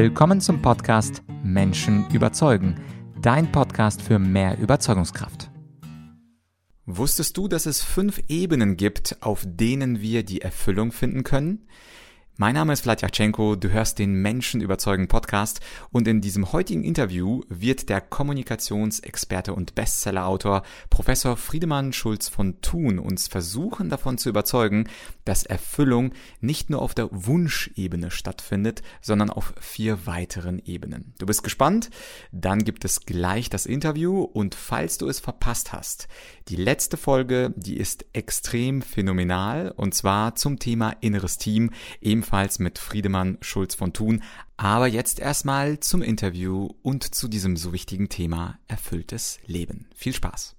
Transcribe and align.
Willkommen 0.00 0.40
zum 0.40 0.62
Podcast 0.62 1.24
Menschen 1.42 2.08
überzeugen, 2.12 2.76
dein 3.20 3.50
Podcast 3.50 4.00
für 4.00 4.20
mehr 4.20 4.56
Überzeugungskraft. 4.56 5.50
Wusstest 6.86 7.36
du, 7.36 7.48
dass 7.48 7.66
es 7.66 7.82
fünf 7.82 8.22
Ebenen 8.28 8.76
gibt, 8.76 9.16
auf 9.22 9.42
denen 9.44 10.00
wir 10.00 10.22
die 10.22 10.40
Erfüllung 10.40 10.92
finden 10.92 11.24
können? 11.24 11.66
Mein 12.40 12.54
Name 12.54 12.72
ist 12.72 12.82
Vladyachenko, 12.82 13.56
du 13.56 13.68
hörst 13.70 13.98
den 13.98 14.14
Menschen 14.14 14.60
überzeugen 14.60 15.08
Podcast 15.08 15.58
und 15.90 16.06
in 16.06 16.20
diesem 16.20 16.52
heutigen 16.52 16.84
Interview 16.84 17.40
wird 17.48 17.88
der 17.88 18.00
Kommunikationsexperte 18.00 19.52
und 19.52 19.74
Bestsellerautor 19.74 20.62
Professor 20.88 21.36
Friedemann 21.36 21.92
Schulz 21.92 22.28
von 22.28 22.60
Thun 22.60 23.00
uns 23.00 23.26
versuchen 23.26 23.88
davon 23.88 24.18
zu 24.18 24.28
überzeugen, 24.28 24.88
dass 25.24 25.42
Erfüllung 25.42 26.12
nicht 26.40 26.70
nur 26.70 26.80
auf 26.80 26.94
der 26.94 27.08
Wunschebene 27.10 28.12
stattfindet, 28.12 28.82
sondern 29.00 29.30
auf 29.30 29.52
vier 29.58 30.06
weiteren 30.06 30.60
Ebenen. 30.60 31.14
Du 31.18 31.26
bist 31.26 31.42
gespannt? 31.42 31.90
Dann 32.30 32.62
gibt 32.62 32.84
es 32.84 33.00
gleich 33.00 33.50
das 33.50 33.66
Interview 33.66 34.22
und 34.22 34.54
falls 34.54 34.96
du 34.96 35.08
es 35.08 35.18
verpasst 35.18 35.72
hast, 35.72 36.06
die 36.46 36.54
letzte 36.54 36.98
Folge, 36.98 37.52
die 37.56 37.78
ist 37.78 38.06
extrem 38.12 38.80
phänomenal 38.80 39.72
und 39.76 39.92
zwar 39.92 40.36
zum 40.36 40.60
Thema 40.60 40.94
inneres 41.00 41.36
Team, 41.36 41.72
ebenfalls 42.00 42.27
mit 42.58 42.78
Friedemann 42.78 43.38
Schulz 43.40 43.74
von 43.74 43.92
Thun. 43.92 44.22
Aber 44.56 44.86
jetzt 44.86 45.18
erstmal 45.18 45.80
zum 45.80 46.02
Interview 46.02 46.70
und 46.82 47.14
zu 47.14 47.28
diesem 47.28 47.56
so 47.56 47.72
wichtigen 47.72 48.08
Thema 48.08 48.58
erfülltes 48.68 49.38
Leben. 49.46 49.88
Viel 49.94 50.12
Spaß! 50.12 50.56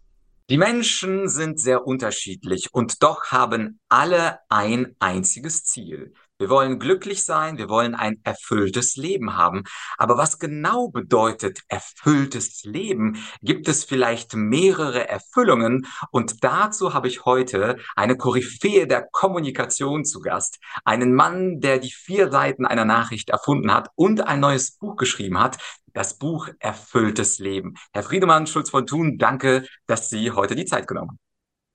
Die 0.49 0.57
Menschen 0.57 1.29
sind 1.29 1.59
sehr 1.59 1.85
unterschiedlich 1.85 2.69
und 2.73 3.03
doch 3.03 3.25
haben 3.25 3.79
alle 3.87 4.39
ein 4.49 4.95
einziges 4.97 5.63
Ziel. 5.63 6.13
Wir 6.41 6.49
wollen 6.49 6.79
glücklich 6.79 7.25
sein, 7.25 7.57
wir 7.57 7.67
wollen 7.67 7.95
ein 7.95 8.21
erfülltes 8.23 8.95
Leben 8.95 9.35
haben. 9.35 9.65
Aber 9.97 10.17
was 10.17 10.39
genau 10.39 10.87
bedeutet 10.87 11.59
erfülltes 11.67 12.63
Leben? 12.63 13.21
Gibt 13.41 13.67
es 13.67 13.83
vielleicht 13.83 14.35
mehrere 14.35 15.09
Erfüllungen? 15.09 15.85
Und 16.11 16.41
dazu 16.45 16.93
habe 16.93 17.09
ich 17.09 17.25
heute 17.25 17.75
eine 17.97 18.15
Koryphäe 18.15 18.87
der 18.87 19.05
Kommunikation 19.11 20.05
zu 20.05 20.21
Gast. 20.21 20.59
Einen 20.85 21.13
Mann, 21.13 21.59
der 21.59 21.77
die 21.77 21.91
vier 21.91 22.31
Seiten 22.31 22.65
einer 22.65 22.85
Nachricht 22.85 23.31
erfunden 23.31 23.73
hat 23.73 23.89
und 23.95 24.25
ein 24.25 24.39
neues 24.39 24.77
Buch 24.77 24.95
geschrieben 24.95 25.41
hat. 25.41 25.57
Das 25.93 26.19
Buch 26.19 26.47
Erfülltes 26.59 27.39
Leben. 27.39 27.73
Herr 27.91 28.03
Friedemann 28.03 28.47
Schulz 28.47 28.69
von 28.69 28.87
Thun, 28.87 29.17
danke, 29.17 29.65
dass 29.87 30.07
Sie 30.07 30.31
heute 30.31 30.55
die 30.55 30.65
Zeit 30.65 30.87
genommen 30.87 31.09
haben. 31.09 31.19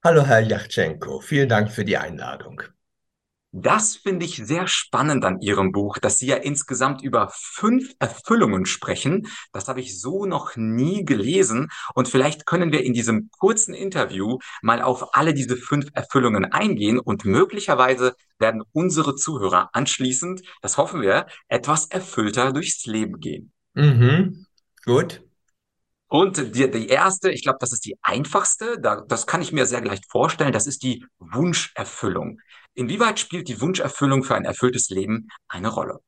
Hallo, 0.03 0.23
Herr 0.23 0.41
Yachtschenko. 0.41 1.21
Vielen 1.21 1.51
Dank 1.51 1.71
für 1.71 1.85
die 1.85 1.99
Einladung. 1.99 2.63
Das 3.57 3.95
finde 3.95 4.27
ich 4.27 4.35
sehr 4.45 4.67
spannend 4.67 5.25
an 5.25 5.41
Ihrem 5.41 5.71
Buch, 5.71 5.99
dass 5.99 6.19
Sie 6.19 6.27
ja 6.27 6.35
insgesamt 6.35 7.03
über 7.03 7.31
fünf 7.33 7.95
Erfüllungen 8.01 8.67
sprechen. 8.67 9.29
Das 9.53 9.69
habe 9.69 9.81
ich 9.81 10.01
so 10.01 10.27
noch 10.27 10.57
nie 10.57 11.05
gelesen. 11.05 11.69
Und 11.95 12.09
vielleicht 12.09 12.47
können 12.47 12.73
wir 12.73 12.83
in 12.83 12.95
diesem 12.95 13.31
kurzen 13.39 13.73
Interview 13.73 14.39
mal 14.61 14.83
auf 14.83 15.15
alle 15.15 15.35
diese 15.35 15.57
fünf 15.57 15.87
Erfüllungen 15.95 16.47
eingehen 16.47 16.99
und 16.99 17.25
möglicherweise 17.25 18.17
werden 18.41 18.65
unsere 18.73 19.15
Zuhörer 19.15 19.71
anschließend, 19.73 20.43
das 20.61 20.77
hoffen 20.77 21.01
wir, 21.01 21.27
etwas 21.47 21.87
erfüllter 21.87 22.53
durchs 22.53 22.85
Leben 22.87 23.21
gehen. 23.21 23.53
Mhm. 23.75 24.47
Gut. 24.85 25.23
Und 26.15 26.55
die, 26.55 26.71
die 26.71 26.87
erste, 26.87 27.33
ich 27.33 27.43
glaube, 27.43 27.59
das 27.61 27.73
ist 27.73 27.85
die 27.85 27.99
einfachste, 28.01 28.79
da, 28.81 29.03
das 29.09 29.27
kann 29.27 29.43
ich 29.43 29.51
mir 29.51 29.67
sehr 29.67 29.81
leicht 29.81 30.09
vorstellen, 30.09 30.53
das 30.53 30.69
ist 30.69 30.85
die 30.85 31.05
Wunscherfüllung. 31.19 32.41
Inwieweit 32.75 33.19
spielt 33.19 33.49
die 33.49 33.61
Wunscherfüllung 33.61 34.23
für 34.23 34.37
ein 34.37 34.45
erfülltes 34.45 34.91
Leben 34.91 35.27
eine 35.49 35.71
Rolle? 35.71 35.99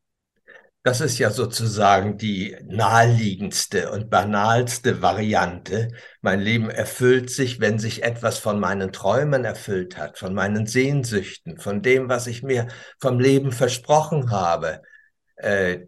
Das 0.84 1.00
ist 1.00 1.18
ja 1.18 1.30
sozusagen 1.30 2.18
die 2.18 2.56
naheliegendste 2.68 3.90
und 3.90 4.08
banalste 4.08 5.02
Variante. 5.02 5.88
Mein 6.20 6.38
Leben 6.38 6.70
erfüllt 6.70 7.28
sich, 7.28 7.58
wenn 7.58 7.81
sich 7.81 8.04
etwas 8.04 8.38
von 8.38 8.60
meinen 8.60 8.92
Träumen 8.92 9.44
erfüllt 9.44 9.98
hat, 9.98 10.19
von 10.19 10.34
meinen 10.34 10.69
Sehnsüchten, 10.69 11.58
von 11.58 11.82
dem, 11.82 12.08
was 12.08 12.28
ich 12.28 12.44
mir 12.44 12.69
vom 13.00 13.19
Leben 13.19 13.50
versprochen 13.50 14.31
habe. 14.31 14.82
Äh, 15.34 15.86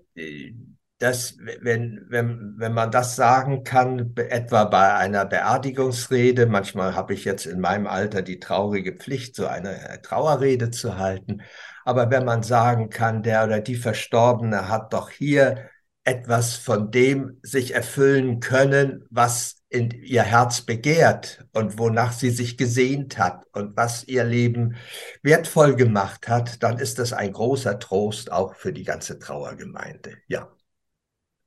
dass 0.98 1.36
wenn, 1.38 2.04
wenn, 2.08 2.54
wenn 2.56 2.74
man 2.74 2.90
das 2.90 3.14
sagen 3.14 3.62
kann, 3.62 4.14
etwa 4.16 4.64
bei 4.64 4.94
einer 4.94 5.24
Beerdigungsrede, 5.24 6.46
manchmal 6.46 6.94
habe 6.94 7.14
ich 7.14 7.24
jetzt 7.24 7.46
in 7.46 7.60
meinem 7.60 7.86
Alter 7.86 8.22
die 8.22 8.40
traurige 8.40 8.96
Pflicht, 8.96 9.36
so 9.36 9.46
eine 9.46 10.00
Trauerrede 10.02 10.70
zu 10.70 10.98
halten, 10.98 11.42
aber 11.84 12.10
wenn 12.10 12.24
man 12.24 12.42
sagen 12.42 12.90
kann, 12.90 13.22
der 13.22 13.44
oder 13.44 13.60
die 13.60 13.76
Verstorbene 13.76 14.68
hat 14.68 14.92
doch 14.92 15.10
hier 15.10 15.70
etwas 16.04 16.54
von 16.54 16.90
dem 16.90 17.38
sich 17.42 17.74
erfüllen 17.74 18.40
können, 18.40 19.04
was 19.10 19.58
in 19.68 19.90
ihr 19.90 20.22
Herz 20.22 20.62
begehrt 20.62 21.44
und 21.52 21.78
wonach 21.78 22.12
sie 22.12 22.30
sich 22.30 22.56
gesehnt 22.56 23.18
hat 23.18 23.44
und 23.52 23.76
was 23.76 24.04
ihr 24.04 24.24
Leben 24.24 24.76
wertvoll 25.22 25.76
gemacht 25.76 26.26
hat, 26.28 26.62
dann 26.62 26.78
ist 26.78 26.98
das 26.98 27.12
ein 27.12 27.32
großer 27.32 27.78
Trost 27.78 28.32
auch 28.32 28.54
für 28.54 28.72
die 28.72 28.84
ganze 28.84 29.18
Trauergemeinde. 29.18 30.16
Ja. 30.26 30.48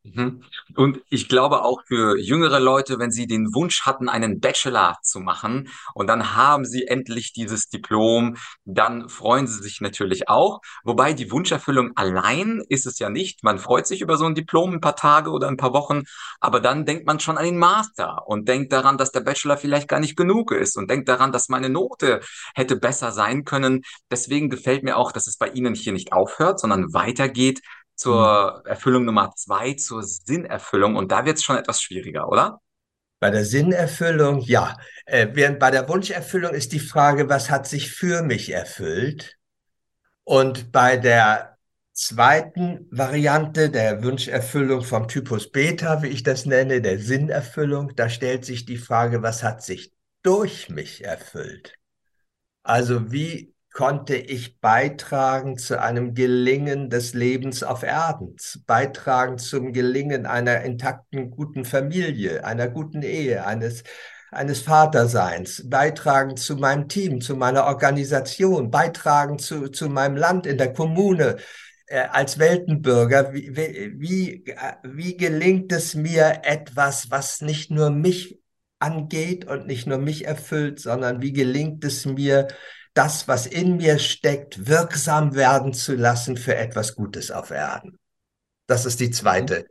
Mhm. 0.04 0.42
Und 0.76 1.00
ich 1.12 1.30
glaube 1.30 1.64
auch 1.64 1.84
für 1.86 2.18
jüngere 2.18 2.60
Leute, 2.60 2.98
wenn 2.98 3.12
sie 3.12 3.28
den 3.28 3.54
Wunsch 3.54 3.86
hatten, 3.86 4.10
einen 4.10 4.40
Bachelor 4.40 4.98
zu 5.04 5.20
machen 5.20 5.70
und 5.94 6.08
dann 6.08 6.36
haben 6.36 6.66
sie 6.66 6.88
endlich 6.88 7.34
dieses 7.34 7.70
Diplom, 7.70 8.36
dann 8.66 9.10
freuen 9.10 9.46
sie 9.46 9.62
sich 9.62 9.80
natürlich 9.80 10.28
auch. 10.28 10.62
Wobei 10.84 11.14
die 11.14 11.30
Wunscherfüllung 11.30 11.92
allein 11.96 12.64
ist 12.68 12.88
es 12.88 12.98
ja 12.98 13.10
nicht. 13.10 13.44
Man 13.44 13.60
freut 13.60 13.86
sich 13.86 14.02
über 14.02 14.18
so 14.18 14.26
ein 14.26 14.34
Diplom 14.34 14.74
ein 14.74 14.82
paar 14.82 14.96
Tage 14.96 15.30
oder 15.30 15.48
ein 15.48 15.58
paar 15.58 15.74
Wochen, 15.74 16.02
aber 16.40 16.60
dann 16.62 16.86
denkt 16.86 17.06
man 17.06 17.20
schon 17.20 17.38
an 17.38 17.46
den 17.46 17.60
Master 17.60 18.24
und 18.26 18.48
denkt 18.48 18.74
daran, 18.74 18.98
dass 18.98 19.12
der 19.12 19.22
Bachelor 19.22 19.58
vielleicht 19.58 19.88
gar 19.88 20.00
nicht 20.00 20.18
genug 20.18 20.52
ist 20.52 20.78
und 20.78 20.90
denkt 20.90 21.10
daran, 21.10 21.32
dass 21.32 21.48
meine 21.48 21.70
Note 21.70 22.22
hätte 22.56 22.76
besser 22.76 23.12
sein 23.12 23.44
können. 23.44 23.84
Deswegen 24.10 24.50
gefällt 24.50 24.82
mir 24.84 24.98
auch, 24.98 25.12
dass 25.12 25.28
es 25.28 25.38
bei 25.38 25.50
Ihnen 25.50 25.76
hier 25.76 25.94
nicht 25.94 26.12
aufhört, 26.12 26.60
sondern 26.60 26.92
weitergeht 26.92 27.62
zur 28.02 28.62
mhm. 28.64 28.70
Erfüllung 28.70 29.06
Nummer 29.06 29.32
zwei, 29.36 29.74
zur 29.76 30.04
Sinnerfüllung. 30.04 30.96
Und 30.96 31.12
da 31.12 31.26
wird 31.26 31.38
es 31.38 31.44
schon 31.44 31.58
etwas 31.58 31.82
schwieriger, 31.82 32.28
oder? 32.28 32.60
Bei 33.20 33.30
der 33.30 33.46
Sinnerfüllung, 33.46 34.40
ja. 34.42 34.76
Äh, 35.06 35.28
während 35.34 35.60
bei 35.60 35.70
der 35.70 35.88
Wunscherfüllung 35.88 36.54
ist 36.54 36.72
die 36.74 36.80
Frage, 36.80 37.30
was 37.30 37.52
hat 37.52 37.68
sich 37.68 37.92
für 37.92 38.24
mich 38.24 38.52
erfüllt? 38.52 39.38
Und 40.24 40.72
bei 40.72 40.98
der 40.98 41.58
zweiten 41.94 42.88
Variante 42.90 43.70
der 43.70 44.04
Wunscherfüllung 44.04 44.82
vom 44.82 45.08
Typus 45.08 45.52
Beta, 45.52 46.02
wie 46.02 46.08
ich 46.08 46.24
das 46.24 46.48
nenne, 46.48 46.82
der 46.82 46.98
Sinnerfüllung, 46.98 47.96
da 47.96 48.10
stellt 48.10 48.46
sich 48.46 48.66
die 48.66 48.78
Frage, 48.78 49.22
was 49.22 49.44
hat 49.44 49.62
sich 49.64 49.94
durch 50.24 50.70
mich 50.70 51.04
erfüllt? 51.04 51.76
Also 52.64 53.12
wie 53.12 53.51
konnte 53.74 54.16
ich 54.16 54.60
beitragen 54.60 55.58
zu 55.58 55.82
einem 55.82 56.14
Gelingen 56.14 56.90
des 56.90 57.14
Lebens 57.14 57.64
auf 57.64 57.84
Erden, 57.84 58.36
beitragen 58.66 59.38
zum 59.38 59.72
Gelingen 59.72 60.26
einer 60.26 60.62
intakten, 60.62 61.32
guten 61.32 61.64
Familie, 61.64 62.44
einer 62.44 62.68
guten 62.68 63.02
Ehe, 63.02 63.46
eines, 63.46 63.84
eines 64.30 64.62
Vaterseins, 64.62 65.70
beitragen 65.70 66.36
zu 66.36 66.58
meinem 66.58 66.90
Team, 66.90 67.22
zu 67.22 67.36
meiner 67.36 67.66
Organisation, 67.66 68.72
beitragen 68.72 69.40
zu, 69.40 69.70
zu 69.70 69.90
meinem 69.90 70.18
Land 70.18 70.46
in 70.46 70.58
der 70.58 70.74
Kommune, 70.74 71.38
äh, 71.88 72.08
als 72.12 72.40
Weltenbürger, 72.40 73.34
wie, 73.34 73.56
wie, 73.56 74.44
wie 74.84 75.18
gelingt 75.18 75.72
es 75.72 75.96
mir 75.96 76.42
etwas, 76.44 77.10
was 77.10 77.40
nicht 77.42 77.72
nur 77.72 77.90
mich 77.90 78.40
angeht 78.80 79.46
und 79.46 79.68
nicht 79.68 79.88
nur 79.88 79.98
mich 79.98 80.26
erfüllt, 80.26 80.80
sondern 80.80 81.22
wie 81.22 81.32
gelingt 81.32 81.86
es 81.86 82.06
mir, 82.06 82.48
das, 82.94 83.28
was 83.28 83.46
in 83.46 83.78
mir 83.78 84.00
steckt, 84.00 84.68
wirksam 84.68 85.36
werden 85.36 85.74
zu 85.74 85.96
lassen 85.96 86.38
für 86.38 86.56
etwas 86.56 86.96
Gutes 86.96 87.32
auf 87.32 87.52
Erden. 87.52 87.98
Das 88.68 88.86
ist 88.86 89.00
die 89.00 89.12
zweite 89.12 89.66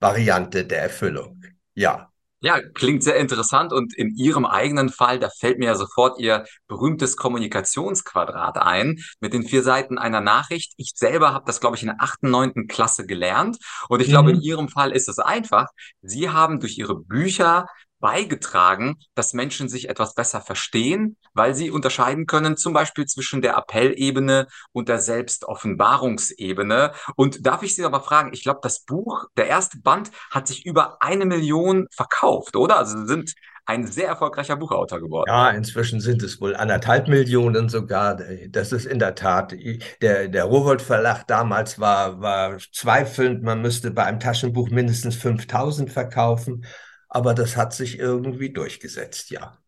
Variante 0.00 0.64
der 0.64 0.82
Erfüllung. 0.82 1.42
Ja. 1.74 2.08
Ja, 2.44 2.60
klingt 2.60 3.04
sehr 3.04 3.18
interessant 3.18 3.72
und 3.72 3.96
in 3.96 4.16
Ihrem 4.16 4.44
eigenen 4.44 4.88
Fall, 4.88 5.20
da 5.20 5.28
fällt 5.30 5.60
mir 5.60 5.66
ja 5.66 5.74
sofort 5.76 6.18
Ihr 6.18 6.44
berühmtes 6.66 7.16
Kommunikationsquadrat 7.16 8.58
ein 8.58 8.98
mit 9.20 9.32
den 9.32 9.44
vier 9.44 9.62
Seiten 9.62 9.96
einer 9.96 10.20
Nachricht. 10.20 10.72
Ich 10.76 10.90
selber 10.96 11.32
habe 11.32 11.44
das, 11.46 11.60
glaube 11.60 11.76
ich, 11.76 11.82
in 11.82 11.90
der 11.90 12.02
achten, 12.02 12.30
neunten 12.30 12.66
Klasse 12.66 13.06
gelernt 13.06 13.58
und 13.88 14.00
ich 14.00 14.08
mhm. 14.08 14.10
glaube, 14.10 14.30
in 14.32 14.40
Ihrem 14.40 14.68
Fall 14.68 14.90
ist 14.90 15.08
es 15.08 15.20
einfach. 15.20 15.68
Sie 16.00 16.30
haben 16.30 16.58
durch 16.58 16.78
Ihre 16.78 16.96
Bücher 16.96 17.68
beigetragen, 18.02 18.98
dass 19.14 19.32
Menschen 19.32 19.68
sich 19.68 19.88
etwas 19.88 20.14
besser 20.14 20.42
verstehen, 20.42 21.16
weil 21.32 21.54
sie 21.54 21.70
unterscheiden 21.70 22.26
können, 22.26 22.58
zum 22.58 22.74
Beispiel 22.74 23.06
zwischen 23.06 23.40
der 23.40 23.56
Appellebene 23.56 24.48
und 24.72 24.90
der 24.90 24.98
Selbstoffenbarungsebene. 24.98 26.92
Und 27.16 27.46
darf 27.46 27.62
ich 27.62 27.74
Sie 27.74 27.84
aber 27.84 28.00
fragen, 28.00 28.32
ich 28.34 28.42
glaube, 28.42 28.60
das 28.62 28.80
Buch, 28.80 29.26
der 29.36 29.46
erste 29.46 29.78
Band, 29.78 30.10
hat 30.30 30.48
sich 30.48 30.66
über 30.66 30.98
eine 31.00 31.24
Million 31.24 31.86
verkauft, 31.92 32.56
oder? 32.56 32.76
Also 32.76 33.06
sind 33.06 33.34
ein 33.64 33.86
sehr 33.86 34.08
erfolgreicher 34.08 34.56
Buchautor 34.56 35.00
geworden. 35.00 35.30
Ja, 35.30 35.50
inzwischen 35.50 36.00
sind 36.00 36.22
es 36.24 36.40
wohl 36.40 36.56
anderthalb 36.56 37.06
Millionen 37.06 37.68
sogar. 37.68 38.18
Das 38.48 38.72
ist 38.72 38.86
in 38.86 38.98
der 38.98 39.14
Tat, 39.14 39.54
der, 40.00 40.26
der 40.26 40.44
Rowold 40.44 40.82
Verlag 40.82 41.28
damals 41.28 41.78
war, 41.78 42.20
war 42.20 42.58
zweifelnd, 42.72 43.44
man 43.44 43.62
müsste 43.62 43.92
bei 43.92 44.04
einem 44.04 44.18
Taschenbuch 44.18 44.70
mindestens 44.70 45.14
5000 45.14 45.92
verkaufen, 45.92 46.64
aber 47.14 47.34
das 47.34 47.58
hat 47.58 47.74
sich 47.74 47.98
irgendwie 47.98 48.52
durchgesetzt, 48.54 49.30
ja. 49.30 49.58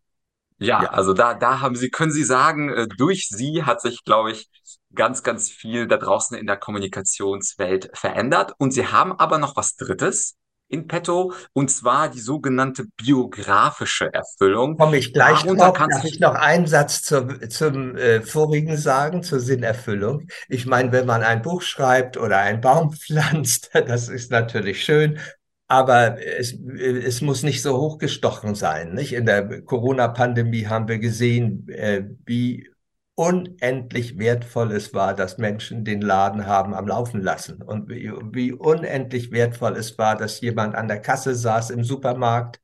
Ja, 0.59 0.85
ja, 0.85 0.91
also 0.91 1.13
da, 1.13 1.35
da 1.35 1.61
haben 1.61 1.77
Sie, 1.77 1.91
können 1.91 2.13
Sie 2.13 2.25
sagen, 2.25 2.71
äh, 2.71 2.87
durch 2.87 3.29
Sie 3.29 3.65
hat 3.65 3.83
sich, 3.83 4.03
glaube 4.05 4.33
ich, 4.33 4.49
ganz, 4.95 5.23
ganz 5.23 5.51
viel 5.51 5.87
da 5.87 5.99
draußen 5.99 6.39
in 6.39 6.47
der 6.47 6.57
Kommunikationswelt 6.57 7.91
verändert. 7.93 8.53
Und 8.57 8.71
Sie 8.71 8.87
haben 8.87 9.13
aber 9.13 9.37
noch 9.39 9.57
was 9.57 9.77
Drittes 9.77 10.37
in 10.69 10.87
petto, 10.89 11.35
und 11.53 11.71
zwar 11.71 12.09
die 12.09 12.21
sogenannte 12.21 12.87
biografische 12.97 14.13
Erfüllung. 14.15 14.79
Komme 14.79 14.97
ich 14.97 15.13
gleich 15.13 15.43
Darunter 15.43 15.73
drauf. 15.73 15.89
Darf 15.91 16.05
ich 16.05 16.21
noch 16.21 16.35
einen 16.35 16.67
Satz 16.67 17.03
zur, 17.03 17.51
zum 17.51 17.97
äh, 17.97 18.23
vorigen 18.23 18.79
sagen, 18.79 19.23
zur 19.23 19.41
Sinnerfüllung? 19.41 20.29
Ich 20.49 20.65
meine, 20.65 20.93
wenn 20.93 21.05
man 21.05 21.23
ein 21.23 21.43
Buch 21.43 21.61
schreibt 21.61 22.17
oder 22.17 22.39
einen 22.39 22.63
Baum 22.63 22.93
pflanzt, 22.97 23.71
das 23.75 24.09
ist 24.09 24.31
natürlich 24.31 24.83
schön, 24.83 25.19
aber 25.67 26.19
es, 26.23 26.53
es 26.53 27.21
muss 27.21 27.43
nicht 27.43 27.63
so 27.63 27.79
hochgestochen 27.79 28.55
sein. 28.55 28.93
Nicht? 28.95 29.13
In 29.15 29.27
der 29.27 29.63
Corona-Pandemie 29.63 30.67
haben 30.67 30.89
wir 30.89 30.99
gesehen, 30.99 31.69
äh, 31.69 32.05
wie 32.27 32.69
unendlich 33.15 34.19
wertvoll 34.19 34.73
es 34.73 34.93
war, 34.93 35.15
dass 35.15 35.39
Menschen 35.39 35.85
den 35.85 36.01
Laden 36.01 36.47
haben 36.47 36.75
am 36.75 36.89
Laufen 36.89 37.23
lassen 37.23 37.63
und 37.63 37.89
wie, 37.89 38.13
wie 38.33 38.53
unendlich 38.53 39.31
wertvoll 39.31 39.77
es 39.77 39.97
war, 39.99 40.17
dass 40.17 40.41
jemand 40.41 40.75
an 40.75 40.89
der 40.89 41.01
Kasse 41.01 41.35
saß 41.35 41.71
im 41.71 41.85
Supermarkt 41.85 42.61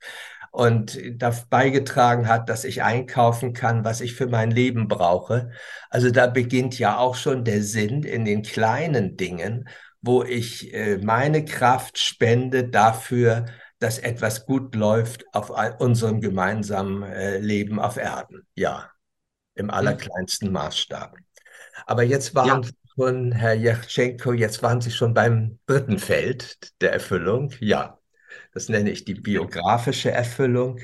und 0.50 0.98
da 1.14 1.32
beigetragen 1.48 2.26
hat, 2.26 2.48
dass 2.48 2.64
ich 2.64 2.82
einkaufen 2.82 3.52
kann, 3.52 3.84
was 3.84 4.00
ich 4.00 4.14
für 4.14 4.26
mein 4.26 4.50
Leben 4.50 4.88
brauche. 4.88 5.52
Also 5.88 6.10
da 6.10 6.26
beginnt 6.26 6.78
ja 6.78 6.98
auch 6.98 7.14
schon 7.14 7.44
der 7.44 7.62
Sinn 7.62 8.02
in 8.02 8.24
den 8.24 8.42
kleinen 8.42 9.16
Dingen, 9.16 9.68
wo 10.02 10.22
ich 10.22 10.72
äh, 10.74 10.98
meine 10.98 11.44
Kraft 11.44 11.98
spende 11.98 12.68
dafür, 12.68 13.46
dass 13.78 13.98
etwas 13.98 14.46
gut 14.46 14.74
läuft 14.74 15.24
auf 15.32 15.50
unserem 15.78 16.20
gemeinsamen 16.20 17.02
äh, 17.02 17.38
Leben 17.38 17.80
auf 17.80 17.96
Erden. 17.96 18.46
Ja 18.54 18.90
im 19.60 19.68
hm. 19.68 19.70
allerkleinsten 19.70 20.50
Maßstab. 20.50 21.16
Aber 21.86 22.02
jetzt 22.02 22.34
waren 22.34 22.62
ja. 22.62 22.68
schon, 22.96 23.32
Herr 23.32 23.54
Jachtschenko, 23.54 24.32
jetzt 24.32 24.62
waren 24.62 24.80
Sie 24.80 24.90
schon 24.90 25.14
beim 25.14 25.58
dritten 25.66 25.98
Feld 25.98 26.72
der 26.80 26.92
Erfüllung. 26.92 27.52
Ja, 27.60 27.98
das 28.52 28.68
nenne 28.68 28.90
ich 28.90 29.04
die 29.04 29.14
biografische 29.14 30.10
Erfüllung. 30.10 30.80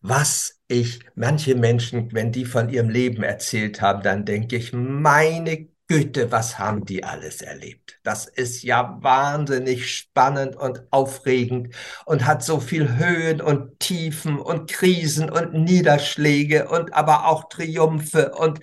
Was 0.00 0.60
ich, 0.68 1.00
manche 1.14 1.54
Menschen, 1.54 2.12
wenn 2.12 2.32
die 2.32 2.44
von 2.44 2.68
ihrem 2.68 2.90
Leben 2.90 3.22
erzählt 3.22 3.80
haben, 3.80 4.02
dann 4.02 4.24
denke 4.24 4.56
ich, 4.56 4.72
meine 4.72 5.68
Güte, 5.88 6.32
was 6.32 6.58
haben 6.58 6.84
die 6.84 7.04
alles 7.04 7.42
erlebt? 7.42 8.00
Das 8.02 8.26
ist 8.26 8.64
ja 8.64 8.98
wahnsinnig 9.02 9.88
spannend 9.88 10.56
und 10.56 10.82
aufregend 10.90 11.74
und 12.06 12.26
hat 12.26 12.42
so 12.42 12.58
viel 12.58 12.96
Höhen 12.96 13.40
und 13.40 13.78
Tiefen 13.78 14.40
und 14.40 14.70
Krisen 14.70 15.30
und 15.30 15.54
Niederschläge 15.54 16.68
und 16.68 16.92
aber 16.92 17.26
auch 17.26 17.48
Triumphe 17.48 18.32
und 18.32 18.60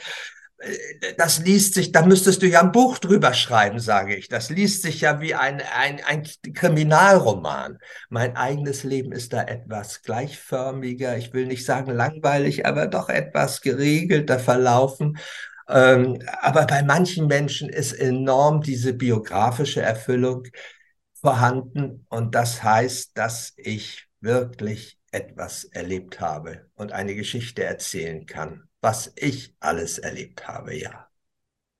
äh, 0.57 1.13
das 1.17 1.39
liest 1.39 1.75
sich, 1.75 1.91
da 1.93 2.05
müsstest 2.05 2.41
du 2.41 2.47
ja 2.47 2.61
ein 2.61 2.71
Buch 2.71 2.97
drüber 2.97 3.33
schreiben, 3.33 3.79
sage 3.79 4.15
ich. 4.15 4.27
Das 4.27 4.49
liest 4.49 4.81
sich 4.81 5.01
ja 5.01 5.21
wie 5.21 5.33
ein, 5.33 5.61
ein, 5.77 6.01
ein 6.05 6.27
Kriminalroman. 6.53 7.79
Mein 8.09 8.35
eigenes 8.35 8.83
Leben 8.83 9.11
ist 9.13 9.33
da 9.33 9.43
etwas 9.43 10.01
gleichförmiger, 10.01 11.17
ich 11.17 11.33
will 11.33 11.45
nicht 11.45 11.65
sagen 11.65 11.91
langweilig, 11.91 12.65
aber 12.65 12.87
doch 12.87 13.09
etwas 13.09 13.61
geregelter 13.61 14.39
verlaufen. 14.39 15.17
Ähm, 15.68 16.19
aber 16.42 16.65
bei 16.65 16.83
manchen 16.83 17.27
Menschen 17.27 17.69
ist 17.69 17.94
enorm 17.94 18.62
diese 18.62 18.94
biografische 18.94 19.81
Erfüllung 19.81 20.44
vorhanden. 21.13 22.06
Und 22.10 22.36
das 22.36 22.63
heißt, 22.63 23.18
dass 23.18 23.54
ich 23.57 24.07
wirklich 24.21 25.00
etwas 25.12 25.65
erlebt 25.65 26.19
habe 26.19 26.69
und 26.75 26.92
eine 26.92 27.15
Geschichte 27.15 27.63
erzählen 27.63 28.25
kann, 28.25 28.63
was 28.81 29.12
ich 29.15 29.56
alles 29.60 30.00
erlebt 30.00 30.48
habe, 30.48 30.75
ja. 30.75 31.07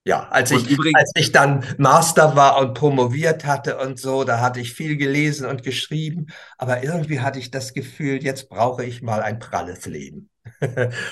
Ja, 0.06 0.28
als 0.30 0.52
ich, 0.52 0.70
übrigens, 0.70 1.00
als 1.00 1.12
ich 1.16 1.32
dann 1.32 1.66
Master 1.78 2.36
war 2.36 2.58
und 2.60 2.74
promoviert 2.74 3.46
hatte 3.46 3.78
und 3.78 3.98
so, 4.00 4.26
da 4.26 4.42
hatte 4.42 4.60
ich 4.60 4.74
viel 4.74 4.98
gelesen 4.98 5.46
und 5.46 5.64
geschrieben, 5.64 6.28
aber 6.58 6.84
irgendwie 6.84 7.22
hatte 7.22 7.40
ich 7.40 7.52
das 7.52 7.74
Gefühl, 7.74 8.22
jetzt 8.22 8.50
brauche 8.50 8.84
ich 8.84 9.02
mal 9.02 9.22
ein 9.22 9.40
pralles 9.40 9.86
Leben. 9.86 10.30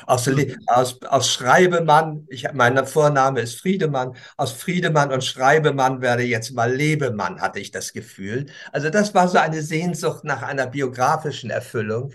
Aus, 0.06 0.30
aus, 0.68 1.01
aus 1.03 1.31
Schreibemann, 1.31 2.25
ich, 2.30 2.51
mein 2.53 2.86
Vorname 2.86 3.42
ist 3.42 3.59
Friedemann, 3.59 4.15
aus 4.38 4.51
Friedemann 4.51 5.12
und 5.12 5.24
Schreibemann 5.24 6.01
werde 6.01 6.24
jetzt 6.24 6.53
mal 6.53 6.71
Lebemann, 6.74 7.42
hatte 7.42 7.59
ich 7.59 7.71
das 7.71 7.94
Gefühl. 7.94 8.48
Also 8.71 8.89
das 8.89 9.13
war 9.13 9.27
so 9.27 9.38
eine 9.38 9.62
Sehnsucht 9.62 10.24
nach 10.24 10.42
einer 10.42 10.68
biografischen 10.68 11.50
Erfüllung, 11.50 12.13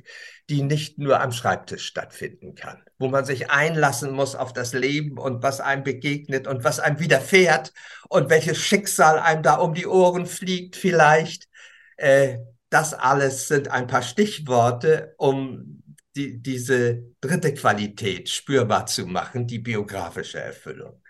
die 0.49 0.63
nicht 0.63 0.99
nur 0.99 1.21
am 1.21 1.33
Schreibtisch 1.33 1.87
stattfinden 1.87 2.55
kann, 2.55 2.83
wo 2.99 3.09
man 3.09 3.25
sich 3.25 3.51
einlassen 3.51 4.13
muss 4.13 4.37
auf 4.37 4.53
das 4.53 4.73
Leben 4.73 5.19
und 5.19 5.43
was 5.43 5.61
einem 5.61 5.83
begegnet 5.83 6.47
und 6.47 6.63
was 6.63 6.79
einem 6.79 7.01
widerfährt 7.01 7.73
und 8.09 8.31
welches 8.31 8.59
Schicksal 8.59 9.19
einem 9.19 9.43
da 9.43 9.55
um 9.55 9.75
die 9.75 9.87
Ohren 9.87 10.27
fliegt 10.27 10.77
vielleicht. 10.77 11.49
Äh, 11.97 12.39
das 12.69 12.95
alles 12.95 13.49
sind 13.49 13.71
ein 13.71 13.87
paar 13.87 14.03
Stichworte, 14.03 15.15
um 15.19 15.83
die, 16.17 16.41
diese 16.41 17.15
dritte 17.21 17.55
Qualität 17.55 18.29
spürbar 18.29 18.87
zu 18.87 19.07
machen, 19.07 19.47
die 19.47 19.59
biografische 19.59 20.41
Erfüllung. 20.41 21.03